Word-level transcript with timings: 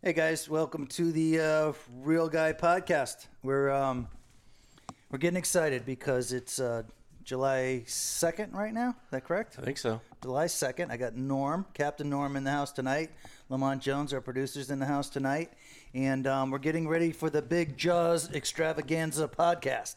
Hey 0.00 0.12
guys, 0.12 0.48
welcome 0.48 0.86
to 0.86 1.10
the 1.10 1.40
uh, 1.40 1.72
Real 1.92 2.28
Guy 2.28 2.52
Podcast. 2.52 3.26
We're 3.42 3.68
um, 3.68 4.06
we're 5.10 5.18
getting 5.18 5.36
excited 5.36 5.84
because 5.84 6.32
it's 6.32 6.60
uh, 6.60 6.84
July 7.24 7.82
second 7.84 8.52
right 8.52 8.72
now. 8.72 8.90
Is 8.90 9.10
that 9.10 9.24
correct? 9.24 9.56
I 9.58 9.62
think 9.62 9.76
so. 9.76 10.00
July 10.22 10.46
second. 10.46 10.92
I 10.92 10.98
got 10.98 11.16
Norm, 11.16 11.66
Captain 11.74 12.08
Norm, 12.08 12.36
in 12.36 12.44
the 12.44 12.52
house 12.52 12.70
tonight. 12.70 13.10
Lamont 13.48 13.82
Jones, 13.82 14.12
our 14.12 14.20
producers, 14.20 14.70
in 14.70 14.78
the 14.78 14.86
house 14.86 15.08
tonight, 15.08 15.52
and 15.94 16.28
um, 16.28 16.52
we're 16.52 16.58
getting 16.58 16.86
ready 16.86 17.10
for 17.10 17.28
the 17.28 17.42
big 17.42 17.76
Jaws 17.76 18.32
Extravaganza 18.32 19.26
podcast. 19.26 19.96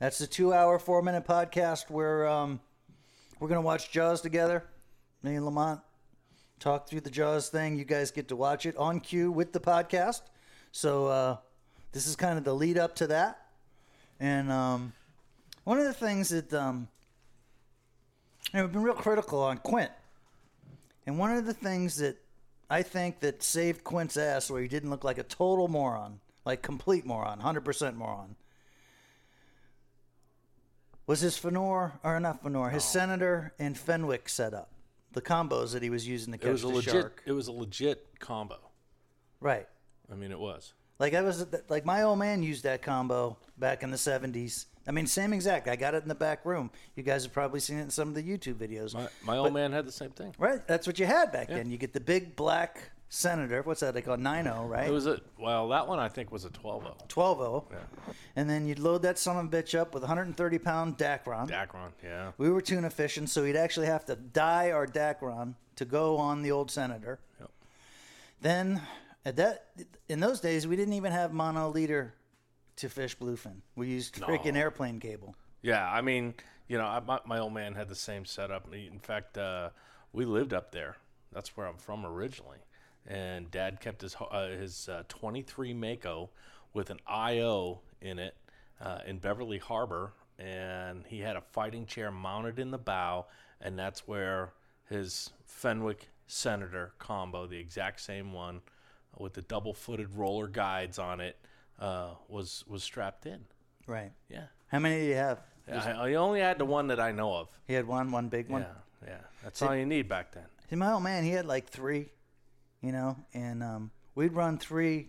That's 0.00 0.18
the 0.18 0.26
two-hour, 0.26 0.80
four-minute 0.80 1.24
podcast 1.24 1.88
where 1.88 2.26
um, 2.26 2.58
we're 3.38 3.48
gonna 3.48 3.60
watch 3.60 3.92
Jaws 3.92 4.20
together. 4.20 4.64
Me 5.22 5.36
and 5.36 5.44
Lamont 5.44 5.82
talk 6.60 6.88
through 6.88 7.00
the 7.00 7.10
Jaws 7.10 7.48
thing. 7.48 7.76
You 7.76 7.84
guys 7.84 8.10
get 8.10 8.28
to 8.28 8.36
watch 8.36 8.66
it 8.66 8.76
on 8.76 9.00
cue 9.00 9.30
with 9.30 9.52
the 9.52 9.60
podcast. 9.60 10.22
So 10.72 11.06
uh, 11.06 11.36
this 11.92 12.06
is 12.06 12.16
kind 12.16 12.38
of 12.38 12.44
the 12.44 12.54
lead 12.54 12.78
up 12.78 12.96
to 12.96 13.06
that. 13.08 13.46
And 14.20 14.50
um, 14.50 14.92
one 15.64 15.78
of 15.78 15.84
the 15.84 15.92
things 15.92 16.30
that 16.30 16.52
um, 16.52 16.88
you 18.52 18.58
know, 18.58 18.64
I've 18.64 18.72
been 18.72 18.82
real 18.82 18.94
critical 18.94 19.40
on 19.42 19.58
Quint, 19.58 19.90
and 21.06 21.18
one 21.18 21.36
of 21.36 21.46
the 21.46 21.54
things 21.54 21.96
that 21.96 22.16
I 22.70 22.82
think 22.82 23.20
that 23.20 23.42
saved 23.42 23.84
Quint's 23.84 24.16
ass, 24.16 24.50
where 24.50 24.62
he 24.62 24.68
didn't 24.68 24.90
look 24.90 25.04
like 25.04 25.18
a 25.18 25.22
total 25.22 25.68
moron, 25.68 26.20
like 26.44 26.62
complete 26.62 27.04
moron, 27.04 27.40
hundred 27.40 27.64
percent 27.64 27.96
moron, 27.96 28.36
was 31.06 31.20
his 31.20 31.36
Fenor 31.36 32.00
or 32.02 32.20
not 32.20 32.42
Fenor, 32.42 32.70
his 32.70 32.84
Senator 32.84 33.52
and 33.58 33.76
Fenwick 33.76 34.28
setup, 34.28 34.70
the 35.16 35.22
combos 35.22 35.72
that 35.72 35.82
he 35.82 35.90
was 35.90 36.06
using 36.06 36.30
to 36.32 36.38
catch 36.38 36.48
It 36.48 36.52
was 36.52 36.62
a 36.64 36.66
the 36.68 36.72
legit. 36.74 36.92
shark. 36.92 37.22
It 37.26 37.32
was 37.32 37.48
a 37.48 37.52
legit 37.52 38.06
combo. 38.20 38.58
Right. 39.40 39.66
I 40.12 40.14
mean, 40.14 40.30
it 40.30 40.38
was. 40.38 40.74
Like 40.98 41.14
I 41.14 41.22
was 41.22 41.44
like 41.68 41.84
my 41.84 42.02
old 42.02 42.18
man 42.18 42.42
used 42.42 42.62
that 42.64 42.80
combo 42.82 43.36
back 43.58 43.82
in 43.82 43.90
the 43.90 43.98
seventies. 43.98 44.66
I 44.86 44.92
mean, 44.92 45.06
same 45.06 45.32
exact. 45.32 45.68
I 45.68 45.74
got 45.76 45.94
it 45.94 46.02
in 46.02 46.08
the 46.08 46.14
back 46.14 46.44
room. 46.46 46.70
You 46.94 47.02
guys 47.02 47.24
have 47.24 47.32
probably 47.32 47.60
seen 47.60 47.78
it 47.78 47.82
in 47.82 47.90
some 47.90 48.08
of 48.08 48.14
the 48.14 48.22
YouTube 48.22 48.54
videos. 48.54 48.94
My, 48.94 49.08
my 49.24 49.36
old 49.36 49.52
man 49.52 49.72
had 49.72 49.84
the 49.86 49.92
same 49.92 50.10
thing. 50.10 50.34
right? 50.38 50.66
That's 50.68 50.86
what 50.86 50.98
you 50.98 51.06
had 51.06 51.32
back 51.32 51.48
then. 51.48 51.70
You 51.70 51.76
get 51.76 51.92
the 51.92 52.00
big 52.00 52.36
black 52.36 52.92
Senator. 53.08 53.62
What's 53.62 53.80
that? 53.80 53.94
They 53.94 54.02
call 54.02 54.16
9 54.16 54.46
right? 54.46 54.88
It 54.88 54.92
was 54.92 55.06
a 55.06 55.20
well. 55.38 55.68
That 55.68 55.86
one 55.86 55.98
I 55.98 56.08
think 56.08 56.32
was 56.32 56.44
a 56.44 56.50
12-0. 56.50 57.08
12 57.08 57.64
And 58.34 58.50
then 58.50 58.66
you'd 58.66 58.78
load 58.78 59.02
that 59.02 59.18
son 59.18 59.36
of 59.36 59.46
a 59.46 59.48
bitch 59.48 59.78
up 59.78 59.94
with 59.94 60.02
130 60.02 60.58
pound 60.58 60.98
Dacron. 60.98 61.48
Dacron. 61.48 61.92
Yeah. 62.02 62.32
we 62.36 62.50
were 62.50 62.60
tuna 62.60 62.90
fishing, 62.90 63.26
so 63.26 63.44
we'd 63.44 63.56
actually 63.56 63.86
have 63.86 64.04
to 64.06 64.16
dye 64.16 64.72
our 64.72 64.86
Dacron 64.86 65.54
to 65.76 65.84
go 65.84 66.16
on 66.16 66.42
the 66.42 66.50
old 66.50 66.70
Senator. 66.70 67.20
Yep. 67.38 67.50
Then 68.40 68.82
at 69.24 69.36
that 69.36 69.66
in 70.08 70.20
those 70.20 70.40
days 70.40 70.66
we 70.66 70.74
didn't 70.76 70.94
even 70.94 71.12
have 71.12 71.32
mono 71.32 71.68
leader 71.70 72.14
to 72.76 72.88
fish 72.88 73.16
bluefin. 73.16 73.60
We 73.76 73.88
used 73.88 74.16
freaking 74.16 74.56
airplane 74.56 75.00
cable. 75.00 75.34
Yeah. 75.62 75.88
I 75.88 76.00
mean, 76.00 76.34
you 76.68 76.76
know, 76.76 76.84
I, 76.84 77.00
my, 77.00 77.20
my 77.24 77.38
old 77.38 77.54
man 77.54 77.74
had 77.74 77.88
the 77.88 77.94
same 77.94 78.24
setup. 78.24 78.72
In 78.74 78.98
fact, 78.98 79.38
uh, 79.38 79.70
we 80.12 80.24
lived 80.24 80.52
up 80.52 80.72
there. 80.72 80.96
That's 81.32 81.56
where 81.56 81.66
I'm 81.66 81.76
from 81.76 82.04
originally. 82.04 82.58
And 83.06 83.50
Dad 83.50 83.80
kept 83.80 84.02
his 84.02 84.16
uh, 84.20 84.48
his 84.48 84.88
uh, 84.88 85.04
23 85.08 85.72
Mako 85.74 86.30
with 86.72 86.90
an 86.90 86.98
IO 87.06 87.80
in 88.00 88.18
it 88.18 88.34
uh, 88.80 88.98
in 89.06 89.18
Beverly 89.18 89.58
Harbor, 89.58 90.12
and 90.38 91.04
he 91.06 91.20
had 91.20 91.36
a 91.36 91.40
fighting 91.40 91.86
chair 91.86 92.10
mounted 92.10 92.58
in 92.58 92.70
the 92.70 92.78
bow, 92.78 93.26
and 93.60 93.78
that's 93.78 94.06
where 94.08 94.52
his 94.88 95.30
Fenwick 95.46 96.08
Senator 96.26 96.92
combo, 96.98 97.46
the 97.46 97.58
exact 97.58 98.00
same 98.00 98.32
one, 98.32 98.60
with 99.18 99.34
the 99.34 99.42
double-footed 99.42 100.14
roller 100.14 100.48
guides 100.48 100.98
on 100.98 101.20
it, 101.20 101.36
uh, 101.80 102.10
was 102.28 102.64
was 102.66 102.82
strapped 102.82 103.26
in. 103.26 103.44
Right. 103.86 104.12
Yeah. 104.28 104.46
How 104.68 104.80
many 104.80 105.00
do 105.00 105.06
you 105.06 105.14
have? 105.14 105.40
I, 105.70 105.92
I 105.92 106.14
only 106.14 106.40
had 106.40 106.58
the 106.58 106.64
one 106.64 106.88
that 106.88 107.00
I 107.00 107.12
know 107.12 107.34
of. 107.34 107.48
He 107.66 107.74
had 107.74 107.86
one, 107.86 108.10
one 108.10 108.28
big 108.28 108.48
one. 108.48 108.62
Yeah, 108.62 109.08
yeah. 109.08 109.18
That's 109.42 109.62
all 109.62 109.74
you 109.74 109.86
need 109.86 110.08
back 110.08 110.32
then. 110.32 110.44
See, 110.68 110.76
my 110.76 110.92
old 110.92 111.02
man, 111.02 111.24
he 111.24 111.30
had 111.30 111.46
like 111.46 111.68
three, 111.68 112.08
you 112.80 112.92
know, 112.92 113.16
and 113.34 113.62
um, 113.62 113.90
we'd 114.14 114.32
run 114.32 114.58
three, 114.58 115.08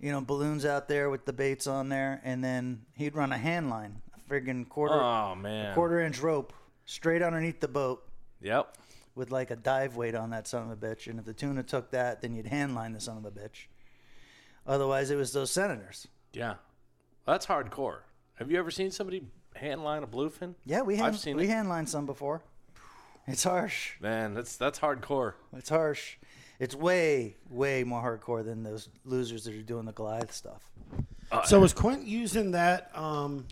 you 0.00 0.10
know, 0.12 0.20
balloons 0.20 0.64
out 0.64 0.88
there 0.88 1.10
with 1.10 1.24
the 1.24 1.32
baits 1.32 1.66
on 1.66 1.88
there, 1.88 2.20
and 2.24 2.42
then 2.44 2.82
he'd 2.96 3.14
run 3.14 3.32
a 3.32 3.38
hand 3.38 3.70
line, 3.70 4.02
a 4.14 4.30
friggin' 4.32 4.68
quarter 4.68 4.94
Oh 5.00 5.34
man. 5.34 5.74
quarter 5.74 6.00
inch 6.00 6.20
rope 6.20 6.52
straight 6.86 7.22
underneath 7.22 7.60
the 7.60 7.68
boat 7.68 8.06
Yep. 8.42 8.76
with 9.14 9.30
like 9.30 9.50
a 9.50 9.56
dive 9.56 9.96
weight 9.96 10.14
on 10.14 10.30
that 10.30 10.46
son 10.46 10.70
of 10.70 10.70
a 10.70 10.76
bitch. 10.86 11.06
And 11.06 11.18
if 11.18 11.24
the 11.24 11.32
tuna 11.32 11.62
took 11.62 11.90
that, 11.92 12.20
then 12.22 12.34
you'd 12.34 12.46
hand 12.46 12.74
line 12.74 12.92
the 12.92 13.00
son 13.00 13.16
of 13.16 13.24
a 13.24 13.30
bitch. 13.30 13.66
Otherwise, 14.66 15.10
it 15.10 15.16
was 15.16 15.32
those 15.32 15.50
senators. 15.50 16.08
Yeah. 16.32 16.54
That's 17.26 17.46
hardcore. 17.46 18.00
Have 18.34 18.50
you 18.50 18.58
ever 18.58 18.70
seen 18.70 18.90
somebody 18.90 19.22
handline 19.60 20.02
a 20.02 20.06
bluefin? 20.06 20.54
Yeah, 20.64 20.82
we 20.82 20.96
hand, 20.96 21.06
I've 21.08 21.18
seen 21.18 21.36
we 21.36 21.44
it. 21.44 21.48
hand 21.50 21.68
lined 21.68 21.88
some 21.88 22.04
before. 22.06 22.42
It's 23.26 23.44
harsh. 23.44 23.92
Man, 24.00 24.34
that's 24.34 24.56
that's 24.56 24.80
hardcore. 24.80 25.34
It's 25.56 25.70
harsh. 25.70 26.16
It's 26.60 26.74
way, 26.74 27.36
way 27.50 27.84
more 27.84 28.02
hardcore 28.02 28.44
than 28.44 28.62
those 28.62 28.88
losers 29.04 29.44
that 29.44 29.54
are 29.54 29.62
doing 29.62 29.84
the 29.86 29.92
Goliath 29.92 30.32
stuff. 30.32 30.62
So 31.46 31.58
was 31.60 31.72
Quint 31.72 32.06
using 32.06 32.52
that 32.52 32.90
um, 32.94 33.46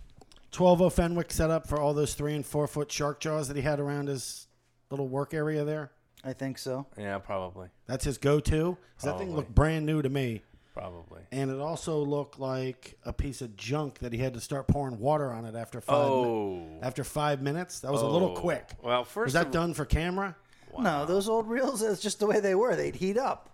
12 0.53 0.93
Fenwick 0.95 1.33
setup 1.33 1.67
for 1.67 1.81
all 1.81 1.95
those 1.95 2.15
three 2.15 2.35
and 2.35 2.47
four 2.47 2.67
foot 2.67 2.93
shark 2.93 3.19
jaws 3.19 3.49
that 3.49 3.57
he 3.57 3.63
had 3.63 3.81
around 3.81 4.09
his 4.09 4.47
little 4.91 5.09
work 5.09 5.35
area 5.35 5.65
there? 5.65 5.91
I 6.25 6.33
think 6.33 6.59
so. 6.59 6.87
Yeah, 6.97 7.19
probably. 7.19 7.69
That's 7.87 8.05
his 8.05 8.19
go 8.19 8.39
to. 8.41 8.77
That 9.03 9.19
thing 9.19 9.35
looked 9.35 9.53
brand 9.53 9.85
new 9.87 10.01
to 10.03 10.09
me. 10.09 10.43
Probably. 10.75 11.21
And 11.33 11.51
it 11.51 11.59
also 11.61 11.99
looked 11.99 12.39
like 12.39 12.97
a 13.05 13.13
piece 13.13 13.43
of 13.43 13.57
junk 13.57 13.99
that 13.99 14.13
he 14.13 14.19
had 14.21 14.33
to 14.35 14.41
start 14.41 14.69
pouring 14.69 14.99
water 15.01 15.33
on 15.33 15.45
it 15.45 15.55
after 15.57 15.81
five 15.81 15.97
mi- 16.09 16.13
Oh. 16.15 16.67
after 16.83 17.03
five 17.05 17.43
minutes. 17.43 17.81
That 17.81 17.91
was 17.93 18.01
a 18.01 18.07
little 18.07 18.31
Oh. 18.31 18.41
quick. 18.41 18.71
Well, 18.81 19.05
first 19.05 19.25
Was 19.27 19.33
that 19.35 19.47
of- 19.47 19.53
done 19.53 19.75
for 19.75 19.85
camera? 19.85 20.37
No, 20.81 21.05
those 21.05 21.29
old 21.29 21.49
reels, 21.49 21.81
that's 21.81 22.01
just 22.01 22.21
the 22.21 22.27
way 22.27 22.41
they 22.41 22.55
were. 22.55 22.75
They'd 22.77 22.97
heat 22.97 23.19
up. 23.19 23.51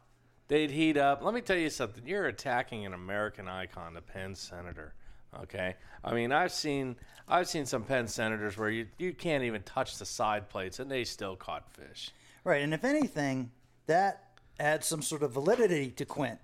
They'd 0.49 0.71
heat 0.71 0.97
up. 0.97 1.23
Let 1.23 1.35
me 1.35 1.41
tell 1.41 1.57
you 1.57 1.71
something. 1.71 2.07
You're 2.07 2.27
attacking 2.27 2.87
an 2.87 2.95
American 2.95 3.49
icon, 3.49 3.95
the 3.95 4.01
Penn 4.01 4.35
Senator. 4.35 4.95
Okay. 5.43 5.77
I 6.03 6.15
mean, 6.15 6.33
I've 6.33 6.53
seen 6.53 6.97
I've 7.29 7.49
seen 7.49 7.67
some 7.67 7.85
Penn 7.85 8.09
Senators 8.09 8.57
where 8.57 8.71
you 8.71 8.87
you 8.99 9.13
can't 9.13 9.45
even 9.45 9.63
touch 9.63 9.99
the 9.99 10.07
side 10.07 10.49
plates 10.49 10.79
and 10.79 10.91
they 10.91 11.05
still 11.05 11.37
caught 11.37 11.71
fish. 11.71 12.11
Right. 12.45 12.63
And 12.63 12.73
if 12.73 12.85
anything, 12.85 13.51
that 13.87 14.25
adds 14.59 14.87
some 14.87 15.03
sort 15.03 15.23
of 15.23 15.33
validity 15.33 15.91
to 15.91 16.05
Quint 16.07 16.39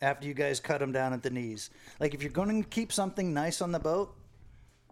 after 0.00 0.26
you 0.26 0.34
guys 0.34 0.60
cut 0.60 0.80
him 0.80 0.92
down 0.92 1.12
at 1.12 1.22
the 1.22 1.30
knees. 1.30 1.68
Like 1.98 2.14
if 2.14 2.22
you're 2.22 2.32
going 2.32 2.62
to 2.62 2.68
keep 2.68 2.92
something 2.92 3.34
nice 3.34 3.60
on 3.60 3.72
the 3.72 3.78
boat, 3.78 4.14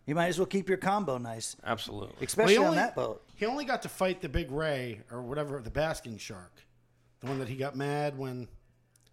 you 0.09 0.15
might 0.15 0.29
as 0.29 0.39
well 0.39 0.47
keep 0.47 0.69
your 0.69 0.79
combo 0.79 1.19
nice, 1.19 1.55
Absolutely. 1.65 2.25
especially 2.27 2.55
Well, 2.59 2.63
he 2.63 2.67
on 2.67 2.79
only- 2.79 2.79
that 2.79 2.95
boat. 2.97 3.23
He 3.37 3.47
only 3.47 3.65
got 3.65 3.83
to 3.83 3.89
fight 3.89 4.21
the 4.23 4.29
big 4.29 4.51
ray 4.51 5.03
or 5.13 5.23
whatever, 5.23 5.61
the 5.61 5.71
basking 5.71 6.17
shark. 6.19 6.65
The 7.21 7.27
one 7.27 7.39
that 7.41 7.49
he 7.49 7.57
got 7.57 7.77
mad 7.77 8.17
when 8.17 8.49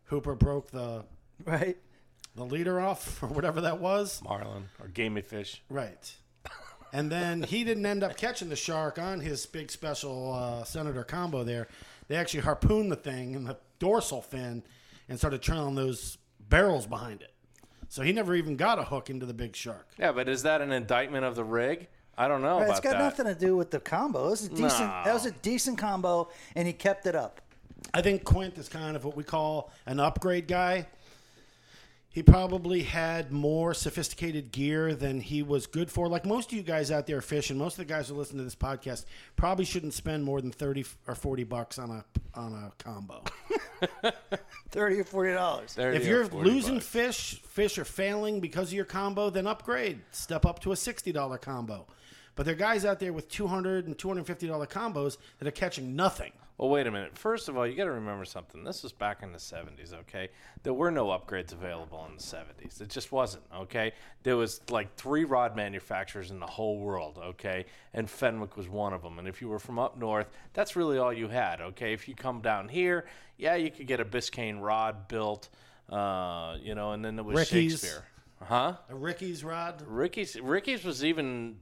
Hooper 0.05 0.35
broke 0.35 0.71
the 0.71 1.03
Right. 1.43 1.77
the 2.35 2.45
leader 2.45 2.79
off 2.79 3.21
or 3.23 3.27
whatever 3.27 3.61
that 3.61 3.79
was. 3.79 4.21
Marlin 4.23 4.69
or 4.79 4.87
gamey 4.87 5.21
fish. 5.21 5.61
Right. 5.69 6.15
And 6.93 7.11
then 7.11 7.43
he 7.43 7.65
didn't 7.65 7.85
end 7.85 8.03
up 8.03 8.15
catching 8.15 8.47
the 8.47 8.55
shark 8.55 8.97
on 8.97 9.19
his 9.19 9.45
big 9.45 9.69
special 9.69 10.31
uh, 10.33 10.63
Senator 10.63 11.03
combo 11.03 11.43
there. 11.43 11.67
They 12.07 12.15
actually 12.15 12.41
harpooned 12.41 12.89
the 12.89 12.95
thing 12.95 13.33
in 13.35 13.43
the 13.43 13.57
dorsal 13.79 14.21
fin 14.21 14.63
and 15.09 15.17
started 15.17 15.41
trailing 15.41 15.75
those 15.75 16.17
barrels 16.39 16.87
behind 16.87 17.21
it. 17.21 17.33
So 17.89 18.01
he 18.01 18.11
never 18.11 18.35
even 18.35 18.55
got 18.55 18.79
a 18.79 18.83
hook 18.83 19.09
into 19.09 19.25
the 19.25 19.33
big 19.33 19.55
shark. 19.55 19.87
Yeah, 19.97 20.11
but 20.11 20.27
is 20.27 20.43
that 20.43 20.61
an 20.61 20.71
indictment 20.71 21.25
of 21.25 21.35
the 21.35 21.43
rig? 21.43 21.87
I 22.17 22.27
don't 22.27 22.41
know 22.41 22.57
Right, 22.57 22.63
about 22.65 22.71
it's 22.71 22.79
got 22.79 22.93
that. 22.93 22.99
nothing 22.99 23.25
to 23.25 23.35
do 23.35 23.55
with 23.57 23.71
the 23.71 23.79
combo. 23.79 24.27
It 24.27 24.29
was 24.31 24.45
a 24.45 24.49
decent. 24.49 24.79
No. 24.89 25.01
That 25.05 25.13
was 25.13 25.25
a 25.25 25.31
decent 25.31 25.77
combo, 25.77 26.29
and 26.55 26.65
he 26.67 26.73
kept 26.73 27.05
it 27.05 27.15
up. 27.15 27.41
I 27.93 28.01
think 28.01 28.23
Quint 28.23 28.57
is 28.57 28.67
kind 28.69 28.95
of 28.95 29.03
what 29.05 29.15
we 29.15 29.23
call 29.23 29.71
an 29.85 29.99
upgrade 29.99 30.47
guy. 30.47 30.87
He 32.15 32.23
probably 32.23 32.83
had 32.83 33.33
more 33.33 33.73
sophisticated 33.73 34.53
gear 34.53 34.95
than 34.95 35.19
he 35.19 35.43
was 35.43 35.67
good 35.67 35.91
for. 35.91 36.07
Like 36.07 36.25
most 36.25 36.49
of 36.49 36.57
you 36.57 36.63
guys 36.63 36.89
out 36.89 37.07
there 37.07 37.19
fishing, 37.19 37.57
most 37.57 37.73
of 37.73 37.85
the 37.85 37.93
guys 37.93 38.07
who 38.07 38.15
listen 38.15 38.37
to 38.37 38.43
this 38.45 38.55
podcast 38.55 39.03
probably 39.35 39.65
shouldn't 39.65 39.93
spend 39.93 40.23
more 40.23 40.39
than 40.39 40.53
thirty 40.53 40.85
or 41.09 41.15
forty 41.15 41.43
bucks 41.43 41.77
on 41.77 41.91
a 41.91 42.05
on 42.33 42.53
a 42.53 42.71
combo. 42.81 43.21
Thirty 44.69 45.01
or 45.01 45.03
forty 45.03 45.33
dollars. 45.33 45.75
if 45.77 46.05
you're 46.05 46.25
losing 46.27 46.75
bucks. 46.75 46.87
fish, 46.87 47.41
fish 47.49 47.77
are 47.77 47.83
failing 47.83 48.39
because 48.39 48.69
of 48.69 48.73
your 48.73 48.85
combo, 48.85 49.29
then 49.29 49.45
upgrade. 49.45 49.99
Step 50.11 50.45
up 50.45 50.59
to 50.59 50.71
a 50.71 50.75
sixty 50.77 51.11
dollar 51.11 51.37
combo. 51.37 51.85
But 52.35 52.45
there 52.45 52.53
are 52.53 52.57
guys 52.57 52.85
out 52.85 52.99
there 52.99 53.13
with 53.13 53.29
200 53.29 53.87
and 53.87 53.97
250 53.97 54.47
dollar 54.47 54.67
combos 54.67 55.17
that 55.39 55.47
are 55.47 55.51
catching 55.51 55.95
nothing. 55.95 56.31
Well, 56.57 56.69
wait 56.69 56.87
a 56.87 56.91
minute. 56.91 57.17
First 57.17 57.49
of 57.49 57.57
all, 57.57 57.67
you 57.67 57.75
got 57.75 57.83
to 57.83 57.91
remember 57.91 58.23
something. 58.23 58.63
This 58.63 58.81
was 58.81 58.93
back 58.93 59.23
in 59.23 59.33
the 59.33 59.37
70s, 59.37 59.93
okay? 59.93 60.29
There 60.63 60.73
were 60.73 60.89
no 60.89 61.07
upgrades 61.07 61.51
available 61.51 62.07
in 62.09 62.15
the 62.15 62.23
70s. 62.23 62.79
It 62.79 62.87
just 62.87 63.11
wasn't, 63.11 63.43
okay? 63.53 63.91
There 64.23 64.37
was 64.37 64.61
like 64.69 64.95
three 64.95 65.25
rod 65.25 65.57
manufacturers 65.57 66.31
in 66.31 66.39
the 66.39 66.45
whole 66.45 66.79
world, 66.79 67.19
okay? 67.21 67.65
And 67.93 68.09
Fenwick 68.09 68.55
was 68.55 68.69
one 68.69 68.93
of 68.93 69.01
them. 69.01 69.19
And 69.19 69.27
if 69.27 69.41
you 69.41 69.49
were 69.49 69.59
from 69.59 69.79
up 69.79 69.97
north, 69.97 70.27
that's 70.53 70.77
really 70.77 70.97
all 70.97 71.11
you 71.11 71.27
had, 71.27 71.59
okay? 71.59 71.91
If 71.91 72.07
you 72.07 72.15
come 72.15 72.39
down 72.39 72.69
here, 72.69 73.05
yeah, 73.37 73.55
you 73.55 73.69
could 73.69 73.87
get 73.87 73.99
a 73.99 74.05
Biscayne 74.05 74.61
rod 74.61 75.09
built, 75.09 75.49
uh, 75.89 76.55
you 76.61 76.73
know, 76.73 76.93
and 76.93 77.03
then 77.03 77.17
there 77.17 77.25
was 77.25 77.35
Ricky's. 77.35 77.81
Shakespeare. 77.81 78.05
Huh? 78.41 78.77
A 78.89 78.95
Ricky's 78.95 79.43
rod. 79.43 79.81
Ricky's 79.85 80.39
Ricky's 80.39 80.83
was 80.83 81.03
even 81.03 81.55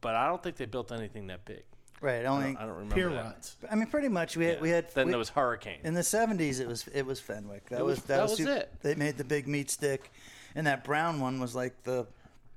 but 0.00 0.14
I 0.14 0.26
don't 0.26 0.42
think 0.42 0.56
they 0.56 0.66
built 0.66 0.92
anything 0.92 1.26
that 1.28 1.44
big. 1.44 1.62
Right. 2.00 2.24
Only. 2.24 2.56
I 2.56 2.62
don't 2.64 2.70
remember 2.70 2.94
Pier 2.94 3.10
that. 3.10 3.24
rods. 3.24 3.56
I 3.70 3.74
mean, 3.74 3.86
pretty 3.86 4.08
much 4.08 4.36
we 4.36 4.46
had 4.46 4.60
we 4.62 4.70
had 4.70 4.90
Then 4.94 5.06
we- 5.06 5.12
there 5.12 5.18
was 5.18 5.28
Hurricane. 5.28 5.80
in 5.84 5.92
the 5.94 6.02
seventies. 6.02 6.58
It 6.58 6.66
was 6.66 6.88
it 6.88 7.04
was 7.04 7.20
Fenwick. 7.20 7.68
That 7.68 7.80
It 7.80 7.84
was- 7.84 7.98
was 7.98 8.04
that 8.06 8.22
was 8.22 8.36
super- 8.38 8.50
it. 8.52 8.72
They 8.82 8.94
made 8.94 9.18
the 9.18 9.24
big 9.24 9.46
meat 9.46 9.70
stick, 9.70 10.10
and 10.54 10.66
that 10.66 10.82
brown 10.82 11.20
one 11.20 11.40
was 11.40 11.54
like 11.54 11.82
the 11.82 12.06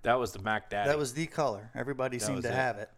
That 0.03 0.17
was 0.19 0.31
the 0.31 0.39
Mac 0.39 0.69
Daddy. 0.69 0.89
that 0.89 0.97
was 0.97 1.13
the 1.13 1.27
color. 1.27 1.69
Everybody 1.75 2.19
seemed 2.19 2.43
to 2.43 2.49
it. 2.49 2.55
have 2.55 2.77
it 2.77 2.89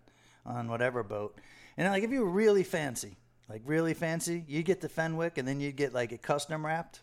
on 0.45 0.67
whatever 0.67 1.01
boat. 1.01 1.35
And 1.77 1.91
like 1.91 2.03
if 2.03 2.12
you 2.12 2.21
were 2.21 2.29
really 2.31 2.63
fancy, 2.63 3.17
like 3.50 3.63
really 3.65 3.95
fancy, 3.95 4.45
you 4.47 4.62
get 4.62 4.81
the 4.81 4.89
Fenwick, 4.89 5.39
and 5.39 5.47
then 5.47 5.59
you'd 5.59 5.75
get 5.75 5.94
like 5.94 6.12
a 6.12 6.17
custom 6.19 6.63
wrapped. 6.63 7.01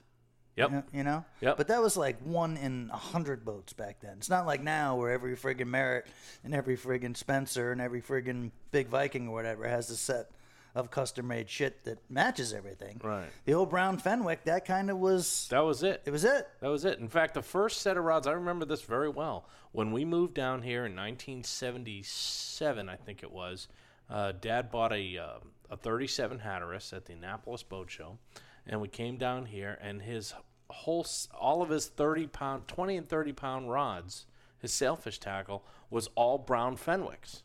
Yep. 0.56 0.70
You 0.70 0.76
know, 0.76 0.84
you 0.92 1.04
know? 1.04 1.24
Yep. 1.40 1.56
But 1.56 1.68
that 1.68 1.80
was 1.80 1.96
like 1.96 2.20
one 2.20 2.56
in 2.56 2.90
a 2.92 2.96
hundred 2.96 3.44
boats 3.44 3.72
back 3.72 4.00
then. 4.00 4.16
It's 4.18 4.28
not 4.28 4.46
like 4.46 4.62
now 4.62 4.96
where 4.96 5.10
every 5.10 5.36
friggin' 5.36 5.68
Merritt 5.68 6.06
and 6.44 6.54
every 6.54 6.76
friggin' 6.76 7.16
Spencer 7.16 7.72
and 7.72 7.80
every 7.80 8.02
friggin' 8.02 8.50
Big 8.70 8.88
Viking 8.88 9.28
or 9.28 9.34
whatever 9.34 9.66
has 9.66 9.88
a 9.90 9.96
set 9.96 10.30
of 10.74 10.90
custom 10.90 11.28
made 11.28 11.48
shit 11.50 11.84
that 11.84 11.98
matches 12.10 12.52
everything. 12.52 13.00
Right. 13.02 13.28
The 13.44 13.54
old 13.54 13.70
brown 13.70 13.98
Fenwick, 13.98 14.44
that 14.44 14.64
kind 14.64 14.90
of 14.90 14.98
was. 14.98 15.46
That 15.50 15.60
was 15.60 15.82
it. 15.82 16.02
It 16.04 16.10
was 16.10 16.24
it. 16.24 16.48
That 16.60 16.68
was 16.68 16.84
it. 16.84 16.98
In 16.98 17.08
fact, 17.08 17.34
the 17.34 17.42
first 17.42 17.82
set 17.82 17.96
of 17.96 18.04
rods, 18.04 18.26
I 18.26 18.32
remember 18.32 18.64
this 18.64 18.82
very 18.82 19.08
well. 19.08 19.46
When 19.72 19.92
we 19.92 20.04
moved 20.04 20.34
down 20.34 20.62
here 20.62 20.84
in 20.86 20.96
1977, 20.96 22.88
I 22.88 22.96
think 22.96 23.22
it 23.22 23.30
was, 23.30 23.68
uh, 24.10 24.32
Dad 24.32 24.70
bought 24.70 24.92
a 24.92 25.18
uh, 25.18 25.38
a 25.70 25.76
37 25.76 26.38
Hatteras 26.38 26.92
at 26.92 27.06
the 27.06 27.14
Annapolis 27.14 27.62
Boat 27.62 27.90
Show, 27.90 28.18
and 28.66 28.80
we 28.80 28.88
came 28.88 29.16
down 29.16 29.46
here, 29.46 29.78
and 29.80 30.02
his 30.02 30.34
whole, 30.70 31.02
s- 31.04 31.28
all 31.38 31.62
of 31.62 31.68
his 31.70 31.86
30 31.88 32.26
pound, 32.28 32.68
20 32.68 32.96
and 32.96 33.08
30 33.08 33.32
pound 33.32 33.70
rods, 33.70 34.26
his 34.58 34.72
sailfish 34.72 35.18
tackle 35.18 35.64
was 35.90 36.08
all 36.14 36.38
brown 36.38 36.76
Fenwicks. 36.76 37.42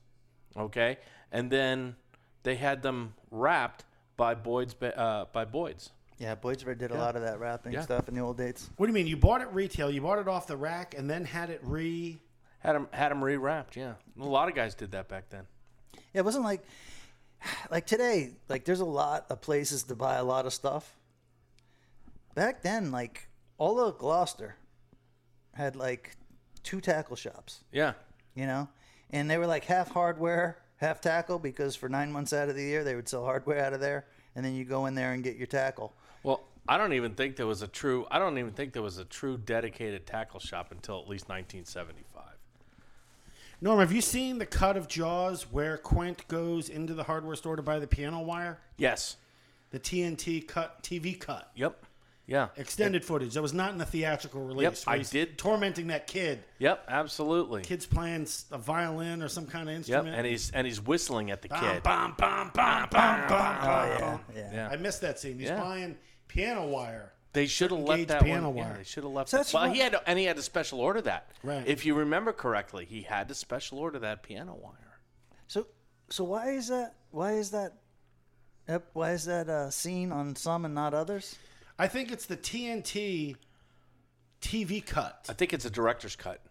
Okay, 0.55 0.97
and 1.31 1.51
then 1.51 1.95
they 2.43 2.55
had 2.55 2.81
them 2.81 3.13
wrapped 3.31 3.85
by 4.15 4.33
Boyd's, 4.33 4.73
ba- 4.73 4.97
uh, 4.97 5.25
by 5.31 5.45
Boyd's. 5.45 5.91
Yeah, 6.19 6.33
Boydsford 6.35 6.79
did 6.79 6.89
a 6.89 6.95
lot 6.97 7.15
of 7.15 7.21
that 7.21 7.39
wrapping 7.39 7.73
Yeah. 7.73 7.81
stuff 7.83 8.07
in 8.09 8.15
the 8.15 8.21
old 8.21 8.37
dates. 8.37 8.71
What 8.77 8.87
do 8.87 8.91
you 8.91 8.95
mean? 8.95 9.05
You 9.05 9.17
bought 9.17 9.41
it 9.41 9.49
retail. 9.53 9.91
You 9.91 10.01
bought 10.01 10.17
it 10.17 10.27
off 10.27 10.47
the 10.47 10.57
rack 10.57 10.95
and 10.97 11.07
then 11.07 11.25
had 11.25 11.51
it 11.51 11.59
re. 11.63 12.19
Had 12.57 12.73
them 12.75 12.87
had 12.91 13.11
'em 13.11 13.21
rewrapped, 13.21 13.75
yeah. 13.75 13.93
A 14.19 14.25
lot 14.25 14.49
of 14.49 14.55
guys 14.55 14.73
did 14.73 14.89
that 14.93 15.07
back 15.09 15.29
then. 15.29 15.45
Yeah, 16.13 16.21
it 16.21 16.25
wasn't 16.25 16.43
like 16.43 16.63
like 17.69 17.85
today. 17.85 18.31
Like 18.49 18.65
there's 18.65 18.79
a 18.79 18.85
lot 18.85 19.27
of 19.29 19.41
places 19.41 19.83
to 19.83 19.95
buy 19.95 20.15
a 20.15 20.23
lot 20.23 20.47
of 20.47 20.53
stuff. 20.53 20.96
Back 22.37 22.61
then, 22.61 22.91
like 22.91 23.29
all 23.57 23.79
of 23.79 23.97
Gloucester 23.97 24.57
had 25.55 25.75
like 25.75 26.15
two 26.61 26.79
tackle 26.79 27.15
shops, 27.15 27.63
Yeah, 27.71 27.93
you 28.35 28.45
know, 28.45 28.69
and 29.09 29.27
they 29.27 29.39
were 29.39 29.47
like 29.47 29.65
half 29.65 29.89
hardware, 29.89 30.59
half 30.75 31.01
tackle 31.01 31.39
because 31.39 31.75
for 31.75 31.89
nine 31.89 32.11
months 32.11 32.33
out 32.33 32.47
of 32.47 32.53
the 32.55 32.61
year 32.61 32.83
they 32.83 32.93
would 32.93 33.09
sell 33.09 33.25
hardware 33.25 33.65
out 33.65 33.73
of 33.73 33.79
there, 33.79 34.05
and 34.35 34.45
then 34.45 34.53
you 34.53 34.65
go 34.65 34.85
in 34.85 34.93
there 34.93 35.13
and 35.13 35.23
get 35.23 35.35
your 35.35 35.47
tackle. 35.47 35.95
Well, 36.21 36.43
I 36.67 36.77
don't 36.77 36.93
even 36.93 37.15
think 37.15 37.37
there 37.37 37.47
was 37.47 37.63
a 37.63 37.67
true. 37.67 38.05
I 38.11 38.19
don't 38.19 38.37
even 38.37 38.51
think 38.51 38.71
there 38.71 38.83
was 38.83 38.99
a 38.99 39.05
true 39.05 39.39
dedicated 39.39 40.05
tackle 40.05 40.39
shop 40.39 40.71
until 40.71 40.99
at 41.01 41.09
least 41.09 41.27
1975. 41.29 42.23
Norm, 43.61 43.79
have 43.79 43.91
you 43.91 44.01
seen 44.01 44.37
the 44.37 44.45
cut 44.45 44.77
of 44.77 44.87
Jaws 44.87 45.51
where 45.51 45.75
Quint 45.79 46.27
goes 46.27 46.69
into 46.69 46.93
the 46.93 47.05
hardware 47.05 47.35
store 47.35 47.55
to 47.55 47.63
buy 47.63 47.79
the 47.79 47.87
piano 47.87 48.21
wire? 48.21 48.59
Yes. 48.77 49.15
The 49.71 49.79
TNT 49.79 50.47
cut, 50.47 50.83
TV 50.83 51.19
cut, 51.19 51.49
Yep. 51.55 51.83
Yeah. 52.27 52.49
extended 52.57 53.05
footage 53.05 53.33
that 53.35 53.41
was 53.41 53.53
not 53.53 53.71
in 53.71 53.77
the 53.77 53.85
theatrical 53.85 54.41
release. 54.43 54.85
where 54.85 54.95
I 54.97 55.01
did- 55.01 55.37
tormenting 55.37 55.87
that 55.87 56.07
kid. 56.07 56.43
Yep. 56.59 56.83
Absolutely. 56.89 57.61
Kid's 57.63 57.85
playing 57.85 58.27
a 58.51 58.57
violin 58.57 59.23
or 59.23 59.29
some 59.29 59.47
kind 59.47 59.69
of 59.69 59.75
instrument. 59.75 60.07
Yep. 60.07 60.13
instrument. 60.13 60.17
And 60.17 60.27
he's 60.27 60.51
and 60.51 60.67
he's 60.67 60.81
whistling 60.81 61.31
at 61.31 61.41
the 61.41 61.47
Bum, 61.47 61.59
kid. 61.61 61.83
bum, 61.83 62.15
bum, 62.17 62.51
bum, 62.53 62.87
bum, 62.91 63.27
bum, 63.29 63.57
Oh 63.61 63.67
bum. 63.99 64.19
yeah, 64.35 64.41
yeah. 64.41 64.53
Yeah. 64.53 64.69
I 64.69 64.75
missed 64.75 64.99
that 65.01 65.19
scene. 65.19 65.39
He's 65.39 65.47
Yeah. 65.49 65.61
buying 65.61 65.97
piano 66.27 66.67
wire. 66.67 67.13
They 67.33 67.45
should 67.47 67.71
have 67.71 67.79
left 67.81 68.07
that 68.09 68.23
piano 68.23 68.49
one. 68.49 68.57
Yeah, 68.57 68.63
wire. 68.69 68.77
they 68.77 68.83
should 68.83 69.03
have 69.03 69.13
left. 69.13 69.29
So 69.29 69.37
that. 69.37 69.53
Well, 69.53 69.67
what- 69.67 69.75
he 69.75 69.81
had 69.81 69.93
to, 69.93 70.09
and 70.09 70.19
he 70.19 70.25
had 70.25 70.35
to 70.35 70.41
special 70.41 70.81
order 70.81 71.01
that. 71.01 71.31
Right. 71.43 71.65
If 71.65 71.85
you 71.85 71.93
remember 71.95 72.33
correctly, 72.33 72.83
he 72.85 73.03
had 73.03 73.27
to 73.29 73.35
special 73.35 73.79
order 73.79 73.99
that 73.99 74.23
piano 74.23 74.53
wire. 74.53 74.99
So 75.47 75.67
so 76.09 76.25
why 76.25 76.49
is 76.51 76.67
that? 76.67 76.95
Why 77.11 77.33
is 77.33 77.51
that? 77.51 77.73
Yep, 78.67 78.89
Why 78.91 79.11
is 79.11 79.23
that 79.25 79.47
uh, 79.47 79.69
scene 79.69 80.11
on 80.11 80.35
some 80.35 80.65
and 80.65 80.75
not 80.75 80.93
others? 80.93 81.37
I 81.79 81.87
think 81.87 82.11
it's 82.11 82.25
the 82.25 82.37
TNT 82.37 83.35
TV 84.41 84.85
cut. 84.85 85.25
I 85.29 85.33
think 85.33 85.53
it's 85.53 85.65
a 85.65 85.69
director's 85.69 86.15
cut. 86.15 86.41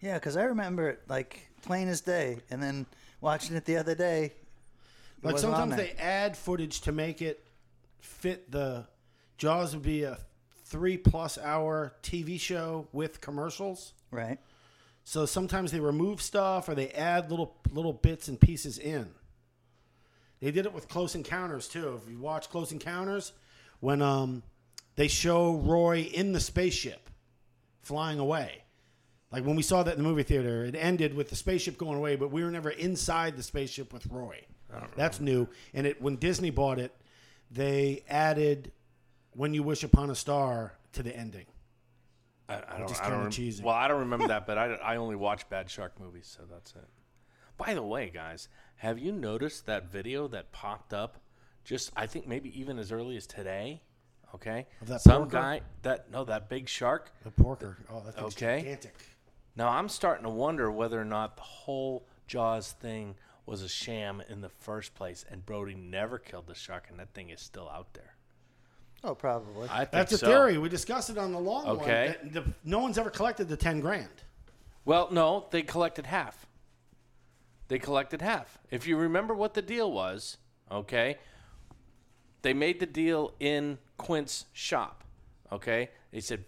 Yeah, 0.00 0.14
because 0.14 0.36
I 0.36 0.44
remember 0.44 0.88
it 0.88 1.02
like 1.08 1.48
plain 1.62 1.88
as 1.88 2.00
day, 2.00 2.38
and 2.50 2.62
then 2.62 2.86
watching 3.20 3.54
it 3.56 3.64
the 3.66 3.76
other 3.76 3.94
day. 3.94 4.24
it 4.26 4.34
Like 5.24 5.34
wasn't 5.34 5.54
on 5.54 5.60
sometimes 5.60 5.76
there. 5.82 5.94
they 5.94 6.02
add 6.02 6.36
footage 6.36 6.80
to 6.82 6.92
make 6.92 7.20
it 7.20 7.44
fit 8.00 8.50
the 8.50 8.86
Jaws 9.36 9.74
would 9.74 9.82
be 9.82 10.04
a 10.04 10.18
three 10.64 10.96
plus 10.96 11.36
hour 11.38 11.92
TV 12.02 12.38
show 12.40 12.88
with 12.92 13.20
commercials. 13.20 13.92
right. 14.10 14.38
So 15.02 15.26
sometimes 15.26 15.72
they 15.72 15.80
remove 15.80 16.22
stuff 16.22 16.68
or 16.68 16.74
they 16.74 16.90
add 16.90 17.30
little 17.30 17.56
little 17.72 17.92
bits 17.94 18.28
and 18.28 18.38
pieces 18.40 18.78
in. 18.78 19.08
They 20.40 20.50
did 20.52 20.66
it 20.66 20.72
with 20.72 20.88
Close 20.88 21.14
Encounters 21.14 21.66
too. 21.68 21.98
If 22.02 22.08
you 22.10 22.18
watch 22.18 22.48
Close 22.48 22.70
Encounters, 22.70 23.32
when 23.80 24.00
um 24.02 24.42
they 24.96 25.08
show 25.08 25.54
Roy 25.56 26.00
in 26.12 26.32
the 26.32 26.40
spaceship 26.40 27.10
flying 27.82 28.18
away. 28.18 28.64
Like 29.32 29.44
when 29.44 29.56
we 29.56 29.62
saw 29.62 29.82
that 29.82 29.96
in 29.96 30.02
the 30.02 30.08
movie 30.08 30.24
theater, 30.24 30.64
it 30.64 30.74
ended 30.74 31.14
with 31.14 31.30
the 31.30 31.36
spaceship 31.36 31.78
going 31.78 31.96
away, 31.96 32.16
but 32.16 32.30
we 32.30 32.42
were 32.42 32.50
never 32.50 32.70
inside 32.70 33.36
the 33.36 33.42
spaceship 33.42 33.92
with 33.92 34.06
Roy. 34.06 34.44
That's 34.96 35.20
new. 35.20 35.48
And 35.74 35.86
it 35.86 36.00
when 36.00 36.16
Disney 36.16 36.50
bought 36.50 36.78
it, 36.78 36.94
they 37.50 38.04
added 38.08 38.72
"When 39.32 39.54
You 39.54 39.62
Wish 39.62 39.82
Upon 39.82 40.10
a 40.10 40.14
Star" 40.14 40.74
to 40.92 41.02
the 41.02 41.16
ending. 41.16 41.46
I, 42.48 42.54
I 42.68 42.78
don't. 42.78 43.02
I 43.04 43.10
don't 43.10 43.20
rem- 43.22 43.30
cheesy. 43.30 43.62
Well, 43.64 43.74
I 43.74 43.88
don't 43.88 44.00
remember 44.00 44.28
that, 44.28 44.46
but 44.46 44.58
I, 44.58 44.74
I 44.74 44.96
only 44.96 45.16
watch 45.16 45.48
bad 45.48 45.70
shark 45.70 45.98
movies, 46.00 46.32
so 46.36 46.44
that's 46.50 46.72
it. 46.72 46.88
By 47.56 47.74
the 47.74 47.82
way, 47.82 48.10
guys, 48.10 48.48
have 48.76 48.98
you 48.98 49.12
noticed 49.12 49.66
that 49.66 49.90
video 49.90 50.26
that 50.28 50.50
popped 50.52 50.92
up? 50.92 51.18
Just 51.70 51.92
I 51.96 52.08
think 52.08 52.26
maybe 52.26 52.50
even 52.60 52.80
as 52.80 52.90
early 52.90 53.16
as 53.16 53.28
today. 53.28 53.80
Okay, 54.34 54.66
Of 54.80 54.88
that 54.88 55.00
some 55.02 55.22
porker? 55.22 55.30
guy 55.30 55.60
that 55.82 56.10
no 56.10 56.24
that 56.24 56.48
big 56.48 56.68
shark. 56.68 57.12
The 57.22 57.30
porker. 57.30 57.76
Oh, 57.88 58.00
that 58.00 58.16
thing's 58.16 58.34
Okay. 58.34 58.58
gigantic. 58.58 58.94
Now 59.54 59.68
I'm 59.68 59.88
starting 59.88 60.24
to 60.24 60.30
wonder 60.30 60.68
whether 60.72 61.00
or 61.00 61.04
not 61.04 61.36
the 61.36 61.42
whole 61.42 62.08
Jaws 62.26 62.72
thing 62.72 63.14
was 63.46 63.62
a 63.62 63.68
sham 63.68 64.20
in 64.28 64.40
the 64.40 64.48
first 64.48 64.96
place, 64.96 65.24
and 65.30 65.46
Brody 65.46 65.76
never 65.76 66.18
killed 66.18 66.48
the 66.48 66.56
shark, 66.56 66.86
and 66.90 66.98
that 66.98 67.14
thing 67.14 67.30
is 67.30 67.40
still 67.40 67.68
out 67.68 67.94
there. 67.94 68.16
Oh, 69.04 69.14
probably. 69.14 69.68
I 69.70 69.78
think 69.78 69.92
That's 69.92 70.12
a 70.14 70.18
so. 70.18 70.26
theory. 70.26 70.58
We 70.58 70.68
discussed 70.68 71.08
it 71.08 71.18
on 71.18 71.30
the 71.30 71.38
long 71.38 71.68
Okay. 71.68 72.16
one. 72.20 72.32
that 72.32 72.44
the- 72.46 72.52
no 72.64 72.80
one's 72.80 72.98
ever 72.98 73.10
collected 73.10 73.48
the 73.48 73.56
ten 73.56 73.78
grand. 73.78 74.24
Well, 74.84 75.08
no, 75.12 75.46
they 75.52 75.62
collected 75.62 76.06
half. 76.06 76.46
They 77.68 77.78
collected 77.78 78.22
half. 78.22 78.58
If 78.72 78.88
you 78.88 78.96
remember 78.96 79.34
what 79.34 79.54
the 79.54 79.62
deal 79.62 79.92
was, 79.92 80.36
okay, 80.68 81.18
they 82.42 82.54
made 82.54 82.80
the 82.80 82.86
deal 82.86 83.32
in 83.40 83.78
Quint's 83.96 84.46
shop. 84.52 85.04
Okay, 85.52 85.90
they 86.12 86.20
said 86.20 86.44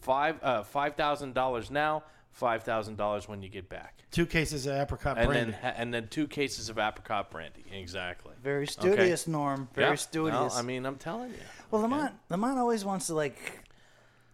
five 0.00 0.36
uh, 0.42 0.62
five 0.62 0.94
thousand 0.96 1.34
dollars 1.34 1.70
now, 1.70 2.02
five 2.32 2.62
thousand 2.62 2.96
dollars 2.96 3.28
when 3.28 3.42
you 3.42 3.48
get 3.48 3.68
back, 3.68 4.02
Two 4.10 4.26
cases 4.26 4.66
of 4.66 4.76
apricot 4.76 5.16
and 5.18 5.26
brandy. 5.28 5.54
then 5.62 5.74
and 5.76 5.94
then 5.94 6.08
two 6.08 6.26
cases 6.28 6.68
of 6.68 6.78
apricot 6.78 7.30
brandy. 7.30 7.64
Exactly. 7.72 8.32
Very 8.42 8.66
studious, 8.66 9.26
Norm. 9.26 9.68
Very 9.74 9.90
Yeah. 9.90 9.94
studious. 9.96 10.54
No, 10.54 10.58
I 10.58 10.62
mean, 10.62 10.84
I'm 10.86 10.96
telling 10.96 11.30
you. 11.30 11.38
well, 11.70 11.82
Lamont, 11.82 12.14
Lamont 12.28 12.58
always 12.58 12.84
wants 12.84 13.06
to 13.06 13.14
like 13.14 13.60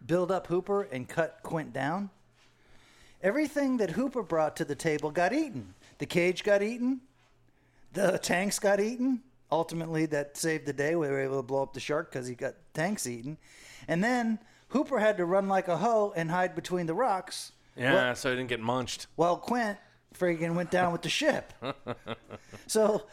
build 0.06 0.30
up 0.32 0.46
Hooper 0.48 0.82
and 0.90 1.08
cut 1.08 1.38
Quint 1.42 1.72
down. 1.72 2.10
Everything 3.22 3.76
that 3.76 3.90
Hooper 3.90 4.22
brought 4.22 4.56
to 4.56 4.64
the 4.64 4.74
table 4.74 5.10
got 5.10 5.32
eaten. 5.32 5.74
The 5.98 6.06
cage 6.06 6.42
got 6.42 6.62
eaten. 6.62 7.02
The 7.92 8.18
tanks 8.18 8.58
got 8.58 8.80
eaten. 8.80 9.22
Ultimately, 9.52 10.06
that 10.06 10.36
saved 10.36 10.66
the 10.66 10.72
day. 10.72 10.94
We 10.94 11.08
were 11.08 11.20
able 11.20 11.38
to 11.38 11.42
blow 11.42 11.62
up 11.62 11.72
the 11.72 11.80
shark 11.80 12.12
because 12.12 12.26
he 12.26 12.34
got 12.34 12.54
tanks 12.74 13.06
eaten. 13.06 13.38
And 13.88 14.02
then 14.02 14.38
Hooper 14.68 14.98
had 14.98 15.16
to 15.16 15.24
run 15.24 15.48
like 15.48 15.68
a 15.68 15.76
hoe 15.76 16.12
and 16.16 16.30
hide 16.30 16.54
between 16.54 16.86
the 16.86 16.94
rocks. 16.94 17.52
Yeah, 17.76 18.14
so 18.14 18.30
he 18.30 18.36
didn't 18.36 18.48
get 18.48 18.60
munched. 18.60 19.06
While 19.16 19.36
Quint 19.36 19.78
friggin' 20.14 20.54
went 20.54 20.70
down 20.70 20.92
with 20.92 21.02
the 21.02 21.08
ship. 21.08 21.52
so, 22.66 23.04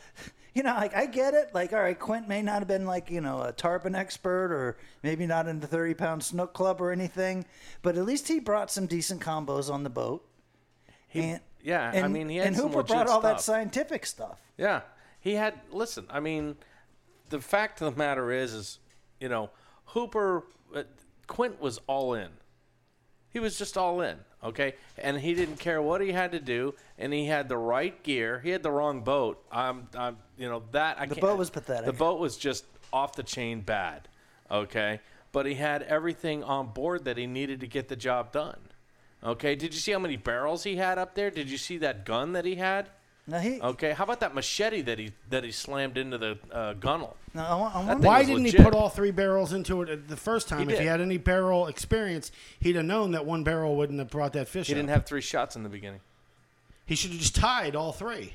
you 0.53 0.63
know, 0.63 0.73
like 0.73 0.95
I 0.95 1.05
get 1.05 1.33
it. 1.33 1.49
Like, 1.53 1.73
all 1.73 1.79
right, 1.79 1.97
Quint 1.97 2.27
may 2.27 2.41
not 2.41 2.59
have 2.59 2.67
been 2.67 2.85
like 2.85 3.09
you 3.09 3.21
know 3.21 3.41
a 3.41 3.51
tarpon 3.51 3.95
expert 3.95 4.51
or 4.51 4.77
maybe 5.03 5.25
not 5.25 5.47
in 5.47 5.59
the 5.59 5.67
thirty 5.67 5.93
pound 5.93 6.23
snook 6.23 6.53
club 6.53 6.81
or 6.81 6.91
anything, 6.91 7.45
but 7.81 7.97
at 7.97 8.05
least 8.05 8.27
he 8.27 8.39
brought 8.39 8.71
some 8.71 8.87
decent 8.87 9.21
combos 9.21 9.71
on 9.71 9.83
the 9.83 9.89
boat. 9.89 10.27
and, 11.13 11.39
yeah, 11.61 11.91
I 11.93 12.07
mean, 12.07 12.29
he 12.29 12.37
had 12.37 12.47
and 12.47 12.55
some 12.55 12.69
Hooper 12.69 12.83
brought 12.83 13.07
all 13.07 13.21
that 13.21 13.41
scientific 13.41 14.05
stuff. 14.05 14.39
Yeah, 14.57 14.81
he 15.27 15.35
had. 15.35 15.59
Listen, 15.71 16.05
I 16.09 16.19
mean, 16.19 16.55
the 17.29 17.41
fact 17.41 17.81
of 17.81 17.93
the 17.93 17.97
matter 17.97 18.31
is, 18.31 18.53
is 18.53 18.79
you 19.19 19.29
know, 19.29 19.49
Hooper, 19.85 20.45
uh, 20.75 20.83
Quint 21.27 21.59
was 21.61 21.79
all 21.87 22.13
in. 22.13 22.29
He 23.29 23.39
was 23.39 23.57
just 23.57 23.77
all 23.77 24.01
in, 24.01 24.17
okay, 24.43 24.75
and 24.97 25.19
he 25.19 25.33
didn't 25.33 25.57
care 25.59 25.81
what 25.81 26.01
he 26.01 26.11
had 26.11 26.31
to 26.31 26.39
do, 26.39 26.73
and 26.97 27.13
he 27.13 27.25
had 27.25 27.49
the 27.49 27.57
right 27.57 28.01
gear. 28.01 28.39
He 28.39 28.49
had 28.49 28.63
the 28.63 28.71
wrong 28.71 29.01
boat. 29.01 29.43
I'm, 29.51 29.89
I'm, 29.95 30.17
you 30.37 30.47
know, 30.47 30.63
that 30.71 30.99
I 30.99 31.05
The 31.05 31.15
boat 31.15 31.37
was 31.37 31.49
pathetic. 31.49 31.85
The 31.85 31.93
boat 31.93 32.19
was 32.19 32.37
just 32.37 32.65
off 32.93 33.13
the 33.13 33.23
chain 33.23 33.61
bad, 33.61 34.07
okay, 34.49 35.01
but 35.33 35.45
he 35.45 35.55
had 35.55 35.83
everything 35.83 36.43
on 36.43 36.67
board 36.67 37.03
that 37.03 37.17
he 37.17 37.27
needed 37.27 37.59
to 37.59 37.67
get 37.67 37.89
the 37.89 37.97
job 37.97 38.31
done. 38.31 38.59
Okay, 39.23 39.55
did 39.55 39.73
you 39.73 39.79
see 39.79 39.91
how 39.91 39.99
many 39.99 40.15
barrels 40.15 40.63
he 40.63 40.77
had 40.77 40.97
up 40.97 41.13
there? 41.13 41.29
Did 41.29 41.49
you 41.49 41.57
see 41.57 41.77
that 41.79 42.05
gun 42.05 42.31
that 42.31 42.45
he 42.45 42.55
had? 42.55 42.89
Now 43.29 43.39
he. 43.39 43.59
Okay, 43.61 43.91
how 43.91 44.05
about 44.05 44.21
that 44.21 44.33
machete 44.33 44.81
that 44.83 44.97
he 44.99 45.11
that 45.29 45.43
he 45.43 45.51
slammed 45.51 45.97
into 45.97 46.17
the 46.17 46.37
uh, 46.51 46.73
gunnel? 46.73 47.17
Now, 47.33 47.63
I, 47.63 47.81
I 47.81 47.85
wonder- 47.85 48.07
Why 48.07 48.23
didn't 48.23 48.45
he 48.45 48.53
put 48.53 48.73
all 48.73 48.87
three 48.89 49.11
barrels 49.11 49.51
into 49.51 49.81
it 49.81 50.07
the 50.07 50.15
first 50.15 50.47
time? 50.47 50.67
He 50.69 50.73
if 50.73 50.79
he 50.79 50.85
had 50.85 51.01
any 51.01 51.17
barrel 51.17 51.67
experience, 51.67 52.31
he'd 52.59 52.77
have 52.77 52.85
known 52.85 53.11
that 53.11 53.25
one 53.25 53.43
barrel 53.43 53.75
wouldn't 53.75 53.99
have 53.99 54.09
brought 54.09 54.31
that 54.33 54.47
fish 54.47 54.69
in. 54.69 54.75
He 54.75 54.79
up. 54.81 54.83
didn't 54.85 54.93
have 54.95 55.05
three 55.05 55.19
shots 55.21 55.55
in 55.57 55.63
the 55.63 55.69
beginning. 55.69 55.99
he 56.85 56.95
should 56.95 57.11
have 57.11 57.19
just 57.19 57.35
tied 57.35 57.75
all 57.75 57.91
three, 57.91 58.33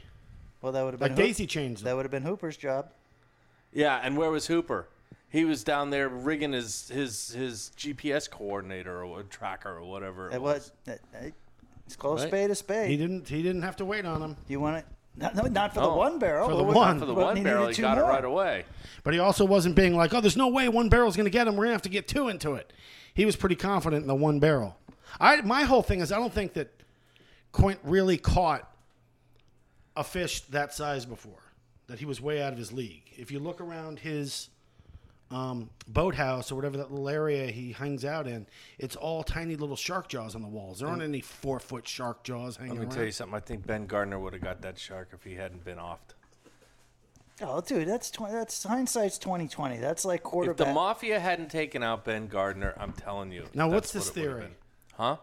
well, 0.61 0.72
that 0.72 0.82
would 0.84 0.92
have 0.92 1.00
been 1.00 1.08
like 1.11 1.18
Hoop- 1.18 1.26
Daisy 1.26 1.46
chains 1.46 1.80
them. 1.80 1.87
That 1.87 1.96
would 1.96 2.04
have 2.04 2.11
been 2.12 2.22
Hooper's 2.25 2.58
job. 2.58 2.90
Yeah, 3.72 3.99
and 4.02 4.16
where 4.18 4.30
was 4.30 4.46
Hooper? 4.49 4.88
He 5.30 5.46
was 5.46 5.64
down 5.64 5.88
there 5.88 6.11
rigging 6.11 6.52
his 6.52 6.88
his 6.90 7.30
his 7.30 7.72
GPS 7.78 8.28
coordinator 8.28 9.02
or 9.02 9.22
tracker 9.22 9.78
or 9.78 9.84
whatever 9.84 10.28
it, 10.28 10.34
It 10.34 10.42
was. 10.42 10.70
was. 10.87 10.99
uh, 11.14 11.28
It's 11.92 11.96
called 12.00 12.20
Right. 12.20 12.28
spade 12.28 12.50
a 12.50 12.54
spade. 12.54 12.88
He 12.88 12.96
didn't. 12.96 13.28
He 13.28 13.42
didn't 13.42 13.62
have 13.62 13.76
to 13.76 13.84
wait 13.84 14.06
on 14.06 14.22
him. 14.22 14.34
You 14.49 14.61
want 14.61 14.78
it? 14.78 14.87
Not, 15.14 15.34
no, 15.34 15.42
not 15.42 15.75
for 15.75 15.80
the 15.80 15.87
Oh, 15.90 15.96
one 15.99 16.18
barrel. 16.18 16.46
for 16.49 16.52
but 16.54 16.56
the 16.56 16.64
with- 16.64 16.75
one. 16.76 16.99
For 16.99 17.04
the 17.04 17.12
but 17.12 17.25
one 17.26 17.37
he 17.37 17.42
barrel, 17.42 17.64
needed 17.64 17.76
he 17.76 17.76
two 17.76 17.82
got 17.82 17.99
more. 17.99 18.06
it 18.08 18.12
right 18.14 18.25
away. 18.25 18.64
But 19.04 19.12
he 19.12 19.20
also 19.20 19.44
wasn't 19.44 19.76
being 19.76 19.94
like, 19.94 20.14
"Oh, 20.14 20.22
there's 20.22 20.38
no 20.38 20.49
way 20.49 20.70
one 20.70 20.88
barrel's 20.88 21.16
going 21.16 21.26
to 21.26 21.30
get 21.30 21.46
him. 21.46 21.52
We're 21.54 21.64
going 21.64 21.72
to 21.72 21.75
have 21.75 21.82
to 21.82 21.90
get 21.90 22.08
two 22.08 22.28
into 22.28 22.54
it." 22.54 22.72
He 23.12 23.26
was 23.26 23.37
pretty 23.37 23.56
confident 23.56 24.00
in 24.00 24.08
the 24.08 24.14
one 24.14 24.38
barrel. 24.40 24.78
I 25.20 25.42
my 25.42 25.64
whole 25.64 25.82
thing 25.82 26.00
is 26.00 26.11
I 26.11 26.16
don't 26.16 26.32
think 26.32 26.54
that 26.54 26.70
Quint 27.52 27.78
really 27.84 28.16
caught 28.16 28.66
a 29.94 30.02
fish 30.02 30.40
that 30.46 30.72
size 30.72 31.04
before. 31.04 31.42
That 31.88 31.99
he 31.99 32.06
was 32.06 32.22
way 32.22 32.40
out 32.42 32.54
of 32.54 32.58
his 32.58 32.72
league. 32.72 33.02
If 33.18 33.30
you 33.30 33.38
look 33.38 33.61
around 33.61 33.99
his 33.99 34.49
um, 35.32 35.70
boathouse 35.88 36.52
or 36.52 36.56
whatever 36.56 36.76
that 36.78 36.90
little 36.90 37.08
area 37.08 37.46
he 37.46 37.72
hangs 37.72 38.04
out 38.04 38.26
in, 38.26 38.46
it's 38.78 38.96
all 38.96 39.22
tiny 39.22 39.56
little 39.56 39.76
shark 39.76 40.08
jaws 40.08 40.34
on 40.34 40.42
the 40.42 40.48
walls. 40.48 40.80
There 40.80 40.88
aren't 40.88 41.02
any 41.02 41.20
four 41.20 41.58
foot 41.58 41.86
shark 41.88 42.22
jaws 42.22 42.56
hanging 42.56 42.72
Let 42.74 42.78
me 42.80 42.86
around. 42.86 42.94
tell 42.96 43.04
you 43.04 43.12
something. 43.12 43.34
I 43.34 43.40
think 43.40 43.66
Ben 43.66 43.86
Gardner 43.86 44.18
would 44.18 44.32
have 44.34 44.42
got 44.42 44.62
that 44.62 44.78
shark 44.78 45.10
if 45.12 45.24
he 45.24 45.34
hadn't 45.34 45.64
been 45.64 45.78
offed. 45.78 46.14
Oh, 47.40 47.60
dude, 47.60 47.88
that's 47.88 48.10
tw- 48.10 48.30
that's 48.30 48.62
hindsight's 48.62 49.18
twenty 49.18 49.48
twenty. 49.48 49.78
That's 49.78 50.04
like 50.04 50.22
If 50.32 50.56
the 50.56 50.66
mafia 50.66 51.18
hadn't 51.18 51.50
taken 51.50 51.82
out 51.82 52.04
Ben 52.04 52.28
Gardner, 52.28 52.74
I'm 52.78 52.92
telling 52.92 53.32
you. 53.32 53.46
Now, 53.54 53.64
that's 53.68 53.74
what's 53.74 53.92
this 53.92 54.08
what 54.10 54.16
it 54.16 54.20
would've 54.20 54.32
theory? 54.38 54.48
been. 54.48 54.56
Huh? 54.94 55.16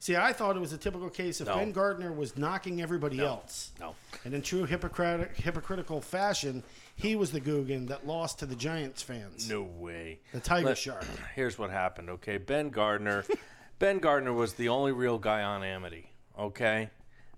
See, 0.00 0.16
I 0.16 0.32
thought 0.32 0.56
it 0.56 0.58
was 0.58 0.72
a 0.72 0.78
typical 0.78 1.08
case 1.08 1.40
of 1.40 1.46
No. 1.46 1.54
Ben 1.54 1.70
Gardner 1.70 2.12
was 2.12 2.36
knocking 2.36 2.82
everybody 2.82 3.20
else. 3.20 3.70
No. 3.78 3.94
And 4.24 4.34
in 4.34 4.42
true 4.42 4.64
hypocritic, 4.64 5.36
hypocritical 5.36 6.00
fashion, 6.00 6.64
he 6.94 7.16
was 7.16 7.32
the 7.32 7.40
Guggen 7.40 7.88
that 7.88 8.06
lost 8.06 8.38
to 8.40 8.46
the 8.46 8.54
Giants 8.54 9.02
fans. 9.02 9.48
No 9.48 9.62
way. 9.62 10.20
The 10.32 10.40
Tiger 10.40 10.68
Let- 10.68 10.78
Shark. 10.78 11.04
Here's 11.34 11.58
what 11.58 11.70
happened, 11.70 12.10
okay? 12.10 12.38
Ben 12.38 12.70
Gardner, 12.70 13.24
Ben 13.78 13.98
Gardner 13.98 14.32
was 14.32 14.54
the 14.54 14.68
only 14.68 14.92
real 14.92 15.18
guy 15.18 15.42
on 15.42 15.62
Amity, 15.62 16.12
okay? 16.38 16.90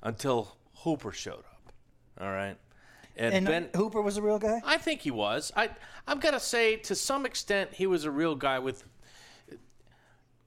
Until 0.03 0.57
Hooper 0.79 1.13
showed 1.13 1.39
up. 1.39 1.73
All 2.21 2.31
right? 2.31 2.57
And, 3.17 3.35
and 3.35 3.47
uh, 3.47 3.51
Ben 3.51 3.69
Hooper 3.75 4.03
was 4.03 4.17
a 4.17 4.23
real 4.23 4.39
guy. 4.39 4.61
I 4.65 4.77
think 4.77 5.01
he 5.01 5.11
was. 5.11 5.53
I 5.57 5.71
I'm 6.07 6.19
gonna 6.19 6.41
say 6.41 6.77
to 6.77 6.95
some 6.95 7.25
extent 7.25 7.75
he 7.75 7.87
was 7.87 8.05
a 8.05 8.11
real 8.11 8.35
guy 8.35 8.59
with. 8.59 8.85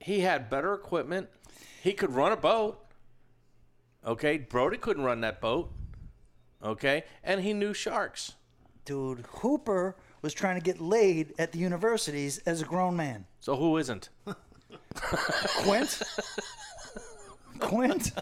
He 0.00 0.20
had 0.20 0.50
better 0.50 0.74
equipment. 0.74 1.28
He 1.82 1.92
could 1.92 2.12
run 2.12 2.32
a 2.32 2.36
boat. 2.36 2.84
Okay, 4.06 4.38
Brody 4.38 4.76
couldn't 4.76 5.02
run 5.04 5.22
that 5.22 5.40
boat. 5.40 5.72
Okay, 6.62 7.04
and 7.24 7.40
he 7.40 7.52
knew 7.54 7.72
sharks. 7.72 8.34
Dude, 8.88 9.26
Hooper 9.28 9.94
was 10.22 10.32
trying 10.32 10.54
to 10.54 10.62
get 10.62 10.80
laid 10.80 11.34
at 11.38 11.52
the 11.52 11.58
universities 11.58 12.38
as 12.46 12.62
a 12.62 12.64
grown 12.64 12.96
man. 12.96 13.26
So 13.38 13.54
who 13.54 13.76
isn't? 13.76 14.08
Quint. 14.94 16.02
Quint. 17.58 18.12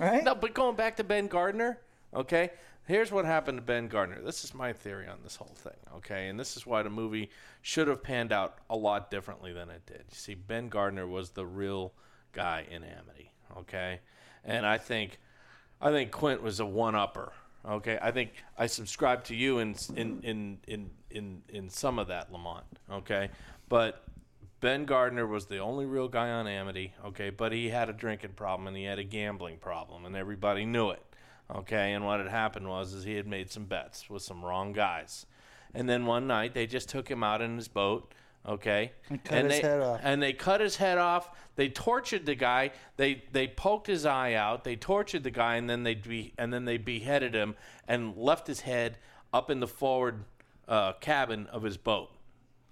Right? 0.00 0.24
No, 0.24 0.34
but 0.34 0.52
going 0.52 0.74
back 0.74 0.96
to 0.96 1.04
Ben 1.04 1.28
Gardner, 1.28 1.78
okay, 2.12 2.50
here's 2.88 3.12
what 3.12 3.24
happened 3.24 3.58
to 3.58 3.62
Ben 3.62 3.86
Gardner. 3.86 4.20
This 4.20 4.42
is 4.42 4.52
my 4.52 4.72
theory 4.72 5.06
on 5.06 5.18
this 5.22 5.36
whole 5.36 5.54
thing, 5.54 5.78
okay, 5.98 6.26
and 6.26 6.38
this 6.38 6.56
is 6.56 6.66
why 6.66 6.82
the 6.82 6.90
movie 6.90 7.30
should 7.62 7.86
have 7.86 8.02
panned 8.02 8.32
out 8.32 8.58
a 8.68 8.76
lot 8.76 9.12
differently 9.12 9.52
than 9.52 9.70
it 9.70 9.86
did. 9.86 10.06
You 10.10 10.16
see, 10.16 10.34
Ben 10.34 10.68
Gardner 10.68 11.06
was 11.06 11.30
the 11.30 11.46
real 11.46 11.92
guy 12.32 12.66
in 12.68 12.82
Amity, 12.82 13.30
okay, 13.58 14.00
and 14.44 14.66
I 14.66 14.76
think, 14.76 15.20
I 15.80 15.92
think 15.92 16.10
Quint 16.10 16.42
was 16.42 16.58
a 16.58 16.66
one-upper. 16.66 17.32
Okay, 17.66 17.98
I 18.00 18.10
think 18.10 18.30
I 18.56 18.66
subscribe 18.66 19.24
to 19.24 19.34
you 19.34 19.58
in 19.58 19.74
in 19.96 20.20
in 20.22 20.58
in 20.66 20.90
in, 21.10 21.42
in 21.48 21.68
some 21.68 21.98
of 21.98 22.08
that, 22.08 22.32
Lamont. 22.32 22.64
Okay, 22.90 23.30
but 23.68 24.04
Ben 24.60 24.86
Gardner 24.86 25.26
was 25.26 25.46
the 25.46 25.58
only 25.58 25.86
real 25.86 26.08
guy 26.08 26.30
on 26.30 26.48
Amity, 26.48 26.92
okay, 27.04 27.30
but 27.30 27.52
he 27.52 27.68
had 27.68 27.88
a 27.88 27.92
drinking 27.92 28.32
problem 28.32 28.66
and 28.66 28.76
he 28.76 28.84
had 28.84 28.98
a 28.98 29.04
gambling 29.04 29.58
problem 29.58 30.04
and 30.04 30.16
everybody 30.16 30.64
knew 30.64 30.90
it. 30.90 31.02
Okay, 31.54 31.92
and 31.92 32.04
what 32.04 32.18
had 32.18 32.28
happened 32.28 32.68
was 32.68 32.92
is 32.92 33.04
he 33.04 33.14
had 33.14 33.26
made 33.26 33.50
some 33.50 33.64
bets 33.64 34.10
with 34.10 34.22
some 34.22 34.44
wrong 34.44 34.72
guys. 34.72 35.26
And 35.74 35.88
then 35.88 36.06
one 36.06 36.26
night 36.26 36.54
they 36.54 36.66
just 36.66 36.88
took 36.88 37.08
him 37.08 37.22
out 37.22 37.40
in 37.40 37.56
his 37.56 37.68
boat, 37.68 38.12
okay? 38.46 38.92
And 39.08 39.22
cut 39.24 39.44
his 39.44 39.54
they, 39.54 39.60
head 39.60 39.80
off. 39.80 40.00
And 40.02 40.22
they 40.22 40.32
cut 40.32 40.60
his 40.60 40.76
head 40.76 40.98
off. 40.98 41.30
They 41.56 41.68
tortured 41.68 42.26
the 42.26 42.34
guy. 42.34 42.72
They 42.96 43.22
they 43.32 43.48
poked 43.48 43.86
his 43.86 44.06
eye 44.06 44.34
out. 44.34 44.64
They 44.64 44.76
tortured 44.76 45.24
the 45.24 45.30
guy 45.30 45.56
and 45.56 45.68
then 45.68 45.82
they 45.82 45.94
be, 45.94 46.32
and 46.38 46.52
then 46.52 46.64
they 46.64 46.76
beheaded 46.76 47.34
him 47.34 47.56
and 47.86 48.16
left 48.16 48.46
his 48.46 48.60
head 48.60 48.98
up 49.32 49.50
in 49.50 49.60
the 49.60 49.66
forward 49.68 50.24
uh, 50.68 50.92
cabin 50.94 51.46
of 51.46 51.62
his 51.62 51.76
boat 51.76 52.10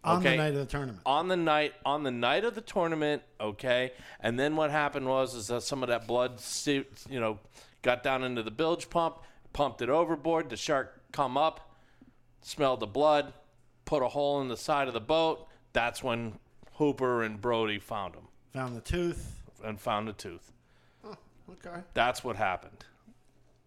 On 0.04 0.18
okay. 0.18 0.30
the 0.32 0.36
night 0.36 0.54
of 0.54 0.58
the 0.58 0.66
tournament. 0.66 1.00
on 1.06 1.28
the 1.28 1.36
night 1.36 1.72
on 1.84 2.02
the 2.02 2.10
night 2.10 2.44
of 2.44 2.54
the 2.54 2.60
tournament 2.60 3.22
okay 3.40 3.92
and 4.20 4.38
then 4.38 4.54
what 4.54 4.70
happened 4.70 5.06
was 5.06 5.34
is 5.34 5.46
that 5.48 5.62
some 5.62 5.82
of 5.82 5.88
that 5.88 6.06
blood 6.06 6.38
se- 6.38 6.84
you 7.08 7.18
know 7.18 7.38
got 7.82 8.02
down 8.02 8.22
into 8.22 8.42
the 8.42 8.50
bilge 8.50 8.90
pump 8.90 9.16
pumped 9.54 9.80
it 9.80 9.88
overboard 9.88 10.50
the 10.50 10.56
shark 10.56 11.00
come 11.12 11.36
up 11.38 11.74
smelled 12.42 12.80
the 12.80 12.86
blood 12.86 13.32
put 13.86 14.02
a 14.02 14.08
hole 14.08 14.40
in 14.42 14.48
the 14.48 14.56
side 14.56 14.88
of 14.88 14.94
the 14.94 15.00
boat 15.00 15.46
that's 15.76 16.02
when 16.02 16.32
hooper 16.72 17.22
and 17.22 17.38
brody 17.38 17.78
found 17.78 18.14
him 18.14 18.22
Found 18.54 18.74
the 18.74 18.80
tooth. 18.80 19.42
and 19.62 19.78
found 19.78 20.08
the 20.08 20.14
tooth 20.14 20.50
Okay. 21.50 21.80
that's 21.92 22.24
what 22.24 22.34
happened 22.34 22.84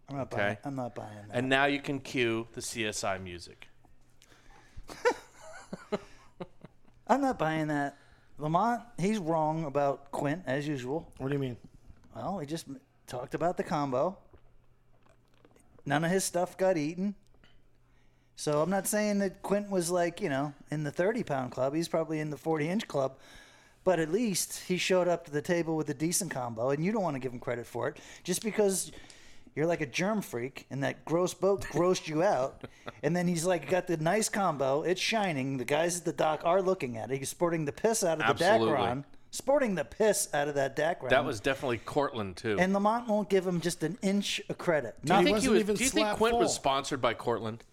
I'm 0.09 0.17
not 0.17 0.33
Okay. 0.33 0.37
buying. 0.43 0.57
I'm 0.65 0.75
not 0.75 0.95
buying 0.95 1.15
that. 1.27 1.37
and 1.37 1.47
now 1.47 1.65
you 1.65 1.79
can 1.79 1.99
cue 1.99 2.47
the 2.53 2.61
csi 2.61 3.21
music 3.23 3.67
I'm 7.07 7.21
not 7.21 7.37
buying 7.39 7.67
that. 7.67 7.97
Lamont, 8.37 8.81
he's 8.99 9.17
wrong 9.17 9.65
about 9.65 10.11
Quint 10.11 10.43
as 10.45 10.67
usual. 10.67 11.11
What 11.17 11.27
do 11.29 11.33
you 11.33 11.39
mean? 11.39 11.57
Well, 12.15 12.37
he 12.39 12.45
just 12.45 12.67
m- 12.67 12.79
talked 13.07 13.33
about 13.33 13.57
the 13.57 13.63
combo. 13.63 14.15
None 15.87 16.03
of 16.05 16.11
his 16.11 16.23
stuff 16.23 16.55
got 16.57 16.77
eaten. 16.77 17.15
So 18.39 18.61
I'm 18.61 18.69
not 18.69 18.87
saying 18.87 19.19
that 19.19 19.41
Quint 19.41 19.69
was 19.69 19.91
like, 19.91 20.21
you 20.21 20.29
know, 20.29 20.53
in 20.71 20.85
the 20.85 20.91
30 20.91 21.23
pound 21.23 21.51
club. 21.51 21.75
He's 21.75 21.89
probably 21.89 22.21
in 22.21 22.29
the 22.29 22.37
40 22.37 22.69
inch 22.69 22.87
club. 22.87 23.17
But 23.83 23.99
at 23.99 24.13
least 24.13 24.61
he 24.65 24.77
showed 24.77 25.09
up 25.09 25.25
to 25.25 25.31
the 25.31 25.41
table 25.41 25.75
with 25.75 25.89
a 25.89 25.93
decent 25.93 26.31
combo, 26.31 26.69
and 26.69 26.83
you 26.83 26.93
don't 26.93 27.01
want 27.01 27.15
to 27.15 27.19
give 27.19 27.33
him 27.33 27.39
credit 27.39 27.65
for 27.65 27.89
it. 27.89 27.97
Just 28.23 28.41
because 28.41 28.93
you're 29.55 29.65
like 29.65 29.81
a 29.81 29.85
germ 29.85 30.21
freak 30.21 30.67
and 30.71 30.81
that 30.85 31.03
gross 31.03 31.33
boat 31.33 31.65
grossed 31.65 32.07
you 32.07 32.23
out, 32.23 32.63
and 33.03 33.13
then 33.13 33.27
he's 33.27 33.43
like 33.43 33.69
got 33.69 33.87
the 33.87 33.97
nice 33.97 34.29
combo, 34.29 34.83
it's 34.83 35.01
shining. 35.01 35.57
The 35.57 35.65
guys 35.65 35.97
at 35.97 36.05
the 36.05 36.13
dock 36.13 36.39
are 36.45 36.61
looking 36.61 36.95
at 36.95 37.11
it. 37.11 37.17
He's 37.17 37.27
sporting 37.27 37.65
the 37.65 37.73
piss 37.73 38.05
out 38.05 38.21
of 38.21 38.37
the 38.37 38.45
Absolutely. 38.45 38.73
Dacron. 38.73 39.03
Sporting 39.31 39.75
the 39.75 39.85
piss 39.85 40.29
out 40.33 40.47
of 40.47 40.55
that 40.55 40.77
Dacron. 40.77 41.09
that 41.09 41.25
was 41.25 41.39
definitely 41.41 41.77
cortland 41.79 42.35
too 42.37 42.57
And 42.57 42.73
Lamont 42.73 43.07
won't 43.07 43.29
give 43.29 43.45
him 43.45 43.61
just 43.61 43.83
an 43.83 43.97
inch 44.01 44.41
of 44.49 44.57
credit. 44.57 44.95
do 45.03 45.13
you 45.13 45.17
Not, 45.17 45.23
think, 45.25 45.39
he 45.39 45.49
was, 45.49 45.59
even 45.59 45.75
do 45.75 45.83
you 45.83 45.89
think 45.89 46.09
quint 46.13 46.35
was 46.37 46.55
sponsored 46.55 46.99
by 46.99 47.13
cortland 47.13 47.63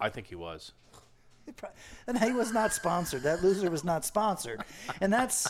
i 0.00 0.08
think 0.08 0.26
he 0.26 0.34
was 0.34 0.72
and 2.08 2.18
he 2.18 2.32
was 2.32 2.52
not 2.52 2.72
sponsored. 2.72 3.22
That 3.22 3.42
loser 3.42 3.70
was 3.70 3.84
not 3.84 4.04
sponsored, 4.04 4.64
and 5.00 5.12
that's 5.12 5.46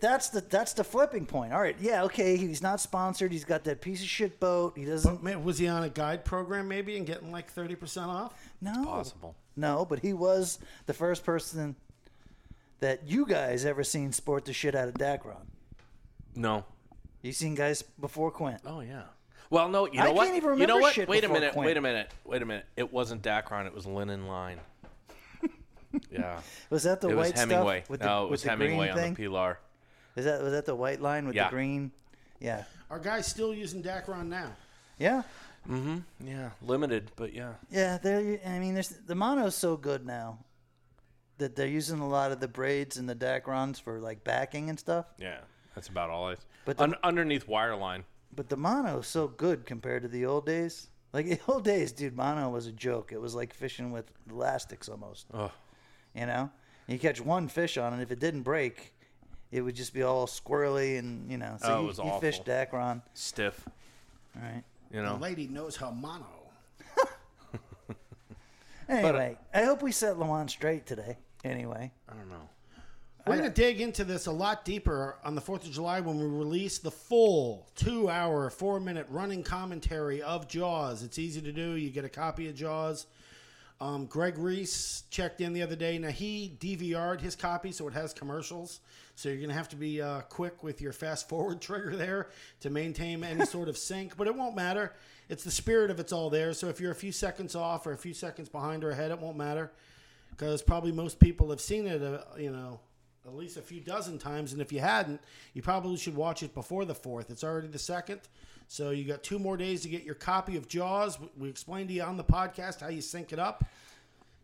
that's 0.00 0.30
the 0.30 0.40
that's 0.40 0.72
the 0.72 0.82
flipping 0.82 1.26
point. 1.26 1.52
All 1.52 1.60
right, 1.60 1.76
yeah, 1.80 2.02
okay, 2.04 2.36
he's 2.36 2.60
not 2.62 2.80
sponsored. 2.80 3.30
He's 3.30 3.44
got 3.44 3.62
that 3.64 3.80
piece 3.80 4.00
of 4.02 4.08
shit 4.08 4.40
boat. 4.40 4.76
He 4.76 4.84
doesn't. 4.84 5.22
Ma- 5.22 5.38
Was 5.38 5.58
he 5.58 5.68
on 5.68 5.84
a 5.84 5.88
guide 5.88 6.24
program 6.24 6.66
maybe 6.66 6.96
and 6.96 7.06
getting 7.06 7.30
like 7.30 7.54
30% 7.54 8.08
off? 8.08 8.34
No, 8.60 8.84
possible. 8.84 9.36
No, 9.56 9.84
but 9.84 10.00
he 10.00 10.12
was 10.12 10.58
the 10.86 10.92
first 10.94 11.24
person 11.24 11.76
that 12.80 13.06
you 13.06 13.24
guys 13.24 13.64
ever 13.64 13.84
seen 13.84 14.12
sport 14.12 14.44
the 14.44 14.52
shit 14.52 14.74
out 14.74 14.88
of 14.88 14.94
Dacron. 14.94 15.46
No. 16.34 16.64
You 17.22 17.32
seen 17.32 17.54
guys 17.54 17.82
before 18.00 18.30
Quint? 18.30 18.60
Oh 18.66 18.80
yeah. 18.80 19.02
Well, 19.50 19.68
no. 19.68 19.86
You 19.86 20.00
I 20.00 20.04
know 20.04 20.12
what? 20.12 20.24
can't 20.26 20.36
even 20.36 20.58
you 20.58 20.66
know 20.66 20.76
what? 20.78 20.94
shit 20.94 21.08
Wait 21.08 21.24
a 21.24 21.28
minute. 21.28 21.52
Quint. 21.52 21.66
Wait 21.66 21.76
a 21.76 21.80
minute. 21.80 22.10
Wait 22.24 22.42
a 22.42 22.46
minute. 22.46 22.66
It 22.76 22.92
wasn't 22.92 23.22
Dacron. 23.22 23.66
It 23.66 23.74
was 23.74 23.86
Linen 23.86 24.26
Line. 24.26 24.58
yeah. 26.10 26.40
Was 26.70 26.82
that 26.82 27.00
the 27.00 27.08
it 27.08 27.14
was 27.16 27.28
white 27.28 27.38
Hemingway. 27.38 27.80
stuff 27.80 27.90
with 27.90 28.00
no, 28.00 28.06
the, 28.06 28.26
it 28.26 28.30
was 28.30 28.30
with 28.30 28.42
the 28.42 28.50
Hemingway 28.50 28.88
on 28.90 28.96
thing? 28.96 29.14
the 29.14 29.22
Pilar. 29.28 29.58
Is 30.16 30.24
that 30.24 30.42
was 30.42 30.52
that 30.52 30.66
the 30.66 30.74
white 30.74 31.00
line 31.00 31.26
with 31.26 31.36
Yeah. 31.36 31.44
the 31.44 31.50
green? 31.50 31.92
Yeah, 32.40 32.64
Are 32.90 32.98
guys 33.00 33.26
still 33.26 33.52
using 33.52 33.82
Dacron 33.82 34.28
now? 34.28 34.52
yeah, 34.98 35.22
Mm-hmm. 35.68 35.98
Yeah, 36.26 36.50
limited, 36.62 37.10
but 37.16 37.34
yeah. 37.34 37.54
yeah. 37.70 37.98
They're, 37.98 38.38
I 38.46 38.58
mean, 38.60 38.74
there's, 38.74 38.88
the 38.90 39.14
mono's 39.16 39.54
so 39.56 39.76
good 39.76 40.06
now 40.06 40.38
that 41.38 41.56
they're 41.56 41.66
using 41.66 41.98
a 41.98 42.08
lot 42.08 42.30
of 42.32 42.38
the 42.40 42.46
braids 42.48 42.96
and 42.96 43.08
the 43.08 43.14
Dacrons 43.14 43.80
for 43.80 43.98
like 44.00 44.22
backing 44.24 44.70
and 44.70 44.78
stuff. 44.78 45.06
Yeah, 45.18 45.38
that's 45.74 45.88
about 45.88 46.10
all 46.10 46.28
I. 46.28 46.36
But 46.64 46.76
But 46.76 46.90
the- 46.90 47.06
underneath 47.06 47.46
wireline. 47.48 48.04
But 48.34 48.48
the 48.48 48.56
mono 48.56 48.98
is 49.00 49.06
so 49.06 49.26
good 49.28 49.66
compared 49.66 50.02
to 50.02 50.08
the 50.08 50.26
old 50.26 50.46
days. 50.46 50.88
Like 51.12 51.26
the 51.28 51.40
old 51.48 51.64
days, 51.64 51.92
dude, 51.92 52.16
mono 52.16 52.48
was 52.50 52.66
a 52.66 52.72
joke. 52.72 53.10
It 53.12 53.20
was 53.20 53.34
like 53.34 53.52
fishing 53.54 53.90
with 53.92 54.10
elastics 54.30 54.88
almost. 54.88 55.26
Oh, 55.34 55.50
You 56.14 56.26
know, 56.26 56.50
you 56.86 56.98
catch 56.98 57.20
one 57.20 57.48
fish 57.48 57.76
on 57.78 57.94
it. 57.98 58.02
If 58.02 58.10
it 58.12 58.18
didn't 58.20 58.42
break, 58.42 58.94
it 59.50 59.62
would 59.62 59.74
just 59.74 59.92
be 59.94 60.02
all 60.02 60.26
squirrely 60.26 60.98
and 60.98 61.30
you 61.30 61.38
know. 61.38 61.56
So 61.60 61.68
Oh, 61.68 61.78
it 61.78 61.80
you, 61.82 61.86
was 61.88 61.98
you 61.98 62.12
fish 62.20 62.40
awful. 62.40 62.52
Dacron. 62.52 63.02
stiff. 63.14 63.68
All 64.36 64.42
right. 64.42 64.62
You 64.92 65.00
The 65.00 65.06
know. 65.06 65.16
lady 65.16 65.46
knows 65.48 65.76
her 65.76 65.90
mono. 65.92 66.26
Anyway, 68.88 69.36
I 69.52 69.64
hope 69.64 69.82
we 69.82 69.92
set 69.92 70.18
Lamont 70.18 70.50
straight 70.50 70.86
today. 70.86 71.18
Anyway, 71.44 71.92
I 72.08 72.14
don't 72.14 72.30
know. 72.30 72.48
We're 73.28 73.36
going 73.36 73.52
to 73.52 73.54
dig 73.54 73.82
into 73.82 74.04
this 74.04 74.24
a 74.24 74.32
lot 74.32 74.64
deeper 74.64 75.16
on 75.22 75.34
the 75.34 75.42
4th 75.42 75.66
of 75.66 75.70
July 75.70 76.00
when 76.00 76.18
we 76.18 76.24
release 76.24 76.78
the 76.78 76.90
full 76.90 77.68
two 77.74 78.08
hour, 78.08 78.48
four 78.48 78.80
minute 78.80 79.06
running 79.10 79.42
commentary 79.42 80.22
of 80.22 80.48
Jaws. 80.48 81.02
It's 81.02 81.18
easy 81.18 81.42
to 81.42 81.52
do. 81.52 81.72
You 81.72 81.90
get 81.90 82.06
a 82.06 82.08
copy 82.08 82.48
of 82.48 82.54
Jaws. 82.54 83.06
Um, 83.82 84.06
Greg 84.06 84.38
Reese 84.38 85.04
checked 85.10 85.42
in 85.42 85.52
the 85.52 85.60
other 85.60 85.76
day. 85.76 85.98
Now, 85.98 86.08
he 86.08 86.56
DVR'd 86.58 87.20
his 87.20 87.36
copy, 87.36 87.70
so 87.70 87.86
it 87.86 87.92
has 87.92 88.14
commercials. 88.14 88.80
So 89.14 89.28
you're 89.28 89.36
going 89.36 89.50
to 89.50 89.54
have 89.54 89.68
to 89.68 89.76
be 89.76 90.00
uh, 90.00 90.22
quick 90.22 90.62
with 90.62 90.80
your 90.80 90.94
fast 90.94 91.28
forward 91.28 91.60
trigger 91.60 91.96
there 91.96 92.28
to 92.60 92.70
maintain 92.70 93.22
any 93.22 93.44
sort 93.44 93.68
of 93.68 93.76
sync, 93.76 94.16
but 94.16 94.26
it 94.26 94.34
won't 94.34 94.56
matter. 94.56 94.94
It's 95.28 95.44
the 95.44 95.50
spirit 95.50 95.90
of 95.90 96.00
it's 96.00 96.14
all 96.14 96.30
there. 96.30 96.54
So 96.54 96.70
if 96.70 96.80
you're 96.80 96.92
a 96.92 96.94
few 96.94 97.12
seconds 97.12 97.54
off 97.54 97.86
or 97.86 97.92
a 97.92 97.98
few 97.98 98.14
seconds 98.14 98.48
behind 98.48 98.84
or 98.84 98.90
ahead, 98.90 99.10
it 99.10 99.18
won't 99.20 99.36
matter 99.36 99.70
because 100.30 100.62
probably 100.62 100.92
most 100.92 101.18
people 101.18 101.50
have 101.50 101.60
seen 101.60 101.86
it, 101.86 102.02
uh, 102.02 102.20
you 102.38 102.50
know, 102.50 102.80
at 103.26 103.34
least 103.34 103.56
a 103.56 103.62
few 103.62 103.80
dozen 103.80 104.18
times. 104.18 104.52
And 104.52 104.62
if 104.62 104.72
you 104.72 104.80
hadn't, 104.80 105.20
you 105.52 105.62
probably 105.62 105.96
should 105.96 106.16
watch 106.16 106.42
it 106.42 106.54
before 106.54 106.84
the 106.84 106.94
fourth. 106.94 107.30
It's 107.30 107.44
already 107.44 107.68
the 107.68 107.78
second. 107.78 108.20
So 108.68 108.90
you 108.90 109.04
got 109.04 109.22
two 109.22 109.38
more 109.38 109.56
days 109.56 109.82
to 109.82 109.88
get 109.88 110.04
your 110.04 110.14
copy 110.14 110.56
of 110.56 110.68
Jaws. 110.68 111.18
We- 111.36 111.48
explained 111.48 111.88
to 111.88 111.94
you 111.94 112.02
on 112.02 112.16
the 112.16 112.24
podcast 112.24 112.80
how 112.80 112.88
you 112.88 113.00
sync 113.00 113.32
it 113.32 113.38
up. 113.38 113.64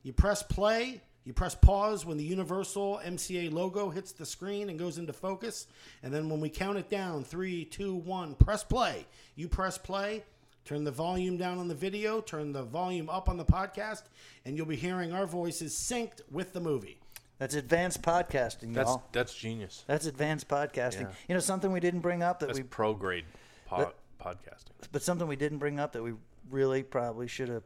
You 0.02 0.12
press 0.12 0.42
play, 0.42 1.02
you 1.24 1.32
press 1.32 1.54
pause 1.54 2.04
when 2.04 2.18
the 2.18 2.24
Universal 2.24 3.00
MCA 3.04 3.50
logo 3.50 3.88
hits 3.88 4.12
the 4.12 4.26
screen 4.26 4.68
and 4.68 4.78
goes 4.78 4.98
into 4.98 5.12
focus. 5.12 5.66
And 6.02 6.12
then 6.12 6.28
when 6.28 6.40
we 6.40 6.50
count 6.50 6.78
it 6.78 6.90
down 6.90 7.24
three, 7.24 7.64
two, 7.64 7.94
one, 7.94 8.34
press 8.34 8.64
play. 8.64 9.06
You 9.34 9.48
press 9.48 9.78
play, 9.78 10.24
turn 10.64 10.84
the 10.84 10.90
volume 10.90 11.36
down 11.36 11.58
on 11.58 11.68
the 11.68 11.74
video, 11.74 12.20
turn 12.20 12.52
the 12.52 12.62
volume 12.62 13.08
up 13.08 13.28
on 13.28 13.36
the 13.36 13.44
podcast, 13.44 14.02
and 14.44 14.56
you'll 14.56 14.66
be 14.66 14.76
hearing 14.76 15.12
our 15.12 15.26
voices 15.26 15.74
synced 15.74 16.20
with 16.30 16.52
the 16.52 16.60
movie. 16.60 16.98
That's 17.44 17.56
advanced 17.56 18.00
podcasting, 18.00 18.72
That's 18.72 18.88
y'all. 18.88 19.04
that's 19.12 19.34
genius. 19.34 19.84
That's 19.86 20.06
advanced 20.06 20.48
podcasting. 20.48 21.02
Yeah. 21.02 21.10
You 21.28 21.34
know 21.34 21.40
something 21.40 21.70
we 21.70 21.78
didn't 21.80 22.00
bring 22.00 22.22
up 22.22 22.40
that 22.40 22.46
That's 22.46 22.58
we, 22.58 22.62
pro 22.64 22.94
grade 22.94 23.26
po- 23.66 23.92
podcasting. 24.18 24.72
but 24.92 25.02
something 25.02 25.28
we 25.28 25.36
didn't 25.36 25.58
bring 25.58 25.78
up 25.78 25.92
that 25.92 26.02
we 26.02 26.14
really 26.50 26.82
probably 26.82 27.28
should 27.28 27.50
have 27.50 27.64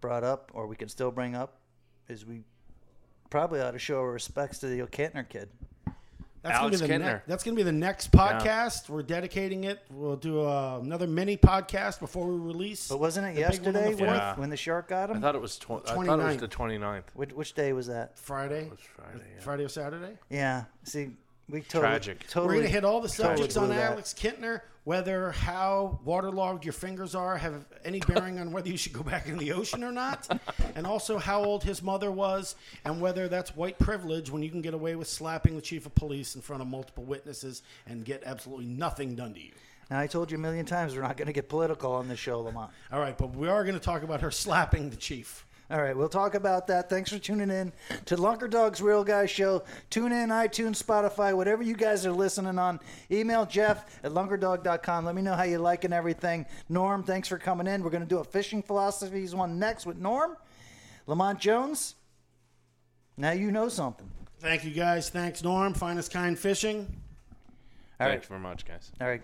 brought 0.00 0.24
up, 0.24 0.50
or 0.54 0.66
we 0.66 0.74
can 0.74 0.88
still 0.88 1.10
bring 1.10 1.34
up, 1.34 1.58
is 2.08 2.24
we 2.24 2.44
probably 3.28 3.60
ought 3.60 3.72
to 3.72 3.78
show 3.78 3.98
our 3.98 4.10
respects 4.10 4.58
to 4.60 4.68
the 4.68 4.80
O'Kentner 4.80 5.28
kid. 5.28 5.50
That's 6.42 6.56
Alex 6.56 6.80
gonna 6.80 6.88
be 6.92 6.98
the 6.98 7.04
Kintner. 7.04 7.14
ne- 7.16 7.20
that's 7.26 7.44
going 7.44 7.54
to 7.54 7.60
be 7.60 7.62
the 7.64 7.72
next 7.72 8.12
podcast. 8.12 8.88
We're 8.88 9.02
dedicating 9.02 9.64
it. 9.64 9.80
We'll 9.90 10.16
do 10.16 10.40
uh, 10.40 10.80
another 10.82 11.06
mini 11.06 11.36
podcast 11.36 12.00
before 12.00 12.26
we 12.26 12.38
release. 12.38 12.88
But 12.88 12.98
wasn't 12.98 13.26
it 13.26 13.34
the 13.34 13.48
big 13.50 13.60
one 13.66 13.68
on 13.68 13.74
yesterday 13.74 13.94
the 13.94 14.04
when. 14.04 14.14
Yeah. 14.14 14.34
when 14.36 14.50
the 14.50 14.56
shark 14.56 14.88
got 14.88 15.10
him? 15.10 15.18
I 15.18 15.20
thought 15.20 15.34
it 15.34 15.40
was 15.40 15.58
tw- 15.58 15.70
I 15.70 15.94
thought 15.94 16.18
it 16.20 16.24
was 16.24 16.36
the 16.38 16.48
29th. 16.48 17.02
Which, 17.14 17.32
which 17.32 17.52
day 17.54 17.72
was 17.74 17.88
that? 17.88 18.18
Friday, 18.18 18.62
It 18.64 18.70
was 18.70 18.80
Friday. 18.80 19.24
Yeah. 19.36 19.42
Friday 19.42 19.64
or 19.64 19.68
Saturday. 19.68 20.16
Yeah. 20.30 20.64
See, 20.84 21.10
we 21.50 21.60
totally, 21.60 21.82
Tragic. 21.82 22.26
We're 22.34 22.46
going 22.46 22.62
to 22.62 22.68
hit 22.68 22.84
all 22.84 23.00
the 23.00 23.08
subjects 23.08 23.54
blew 23.54 23.64
on 23.64 23.68
that. 23.70 23.92
Alex 23.92 24.14
Kintner, 24.14 24.62
whether 24.84 25.32
how 25.32 26.00
waterlogged 26.04 26.64
your 26.64 26.72
fingers 26.72 27.14
are 27.14 27.36
have 27.36 27.64
any 27.84 28.00
bearing 28.00 28.38
on 28.38 28.52
whether 28.52 28.68
you 28.68 28.76
should 28.76 28.92
go 28.92 29.02
back 29.02 29.26
in 29.26 29.36
the 29.36 29.52
ocean 29.52 29.84
or 29.84 29.92
not, 29.92 30.28
and 30.74 30.86
also 30.86 31.18
how 31.18 31.44
old 31.44 31.62
his 31.62 31.82
mother 31.82 32.10
was, 32.10 32.54
and 32.84 33.00
whether 33.00 33.28
that's 33.28 33.54
white 33.54 33.78
privilege 33.78 34.30
when 34.30 34.42
you 34.42 34.50
can 34.50 34.62
get 34.62 34.74
away 34.74 34.94
with 34.96 35.08
slapping 35.08 35.54
the 35.56 35.62
chief 35.62 35.86
of 35.86 35.94
police 35.94 36.34
in 36.34 36.40
front 36.40 36.62
of 36.62 36.68
multiple 36.68 37.04
witnesses 37.04 37.62
and 37.86 38.04
get 38.04 38.22
absolutely 38.24 38.66
nothing 38.66 39.14
done 39.14 39.34
to 39.34 39.40
you. 39.40 39.52
Now 39.90 39.98
I 39.98 40.06
told 40.06 40.30
you 40.30 40.38
a 40.38 40.40
million 40.40 40.66
times 40.66 40.94
we're 40.94 41.02
not 41.02 41.16
going 41.16 41.26
to 41.26 41.32
get 41.32 41.48
political 41.48 41.92
on 41.92 42.08
this 42.08 42.18
show, 42.18 42.40
Lamont. 42.40 42.70
All 42.92 43.00
right, 43.00 43.16
but 43.18 43.34
we 43.34 43.48
are 43.48 43.64
going 43.64 43.74
to 43.74 43.84
talk 43.84 44.02
about 44.02 44.20
her 44.20 44.30
slapping 44.30 44.88
the 44.88 44.96
chief. 44.96 45.46
All 45.70 45.80
right, 45.80 45.96
we'll 45.96 46.08
talk 46.08 46.34
about 46.34 46.66
that. 46.66 46.90
Thanks 46.90 47.12
for 47.12 47.20
tuning 47.20 47.48
in 47.48 47.72
to 48.06 48.16
Lunker 48.16 48.50
Dog's 48.50 48.82
Real 48.82 49.04
Guy 49.04 49.26
Show. 49.26 49.62
Tune 49.88 50.10
in, 50.10 50.30
iTunes, 50.30 50.82
Spotify, 50.82 51.32
whatever 51.32 51.62
you 51.62 51.76
guys 51.76 52.04
are 52.04 52.10
listening 52.12 52.58
on. 52.58 52.80
Email 53.08 53.46
Jeff 53.46 54.00
at 54.02 54.10
lunkerdog.com. 54.10 55.04
Let 55.04 55.14
me 55.14 55.22
know 55.22 55.34
how 55.34 55.44
you 55.44 55.58
liking 55.58 55.92
everything. 55.92 56.44
Norm, 56.68 57.04
thanks 57.04 57.28
for 57.28 57.38
coming 57.38 57.68
in. 57.68 57.84
We're 57.84 57.90
going 57.90 58.02
to 58.02 58.08
do 58.08 58.18
a 58.18 58.24
fishing 58.24 58.62
philosophies 58.64 59.32
one 59.32 59.60
next 59.60 59.86
with 59.86 59.96
Norm. 59.96 60.36
Lamont 61.06 61.38
Jones, 61.38 61.94
now 63.16 63.30
you 63.30 63.52
know 63.52 63.68
something. 63.68 64.10
Thank 64.40 64.64
you 64.64 64.72
guys. 64.72 65.08
Thanks, 65.08 65.40
Norm. 65.44 65.74
Finest 65.74 66.10
kind 66.10 66.36
fishing. 66.36 66.78
All 68.00 68.08
Thanks 68.08 68.24
right, 68.24 68.28
very 68.28 68.40
much, 68.40 68.66
guys. 68.66 68.90
all 69.00 69.06
right. 69.06 69.22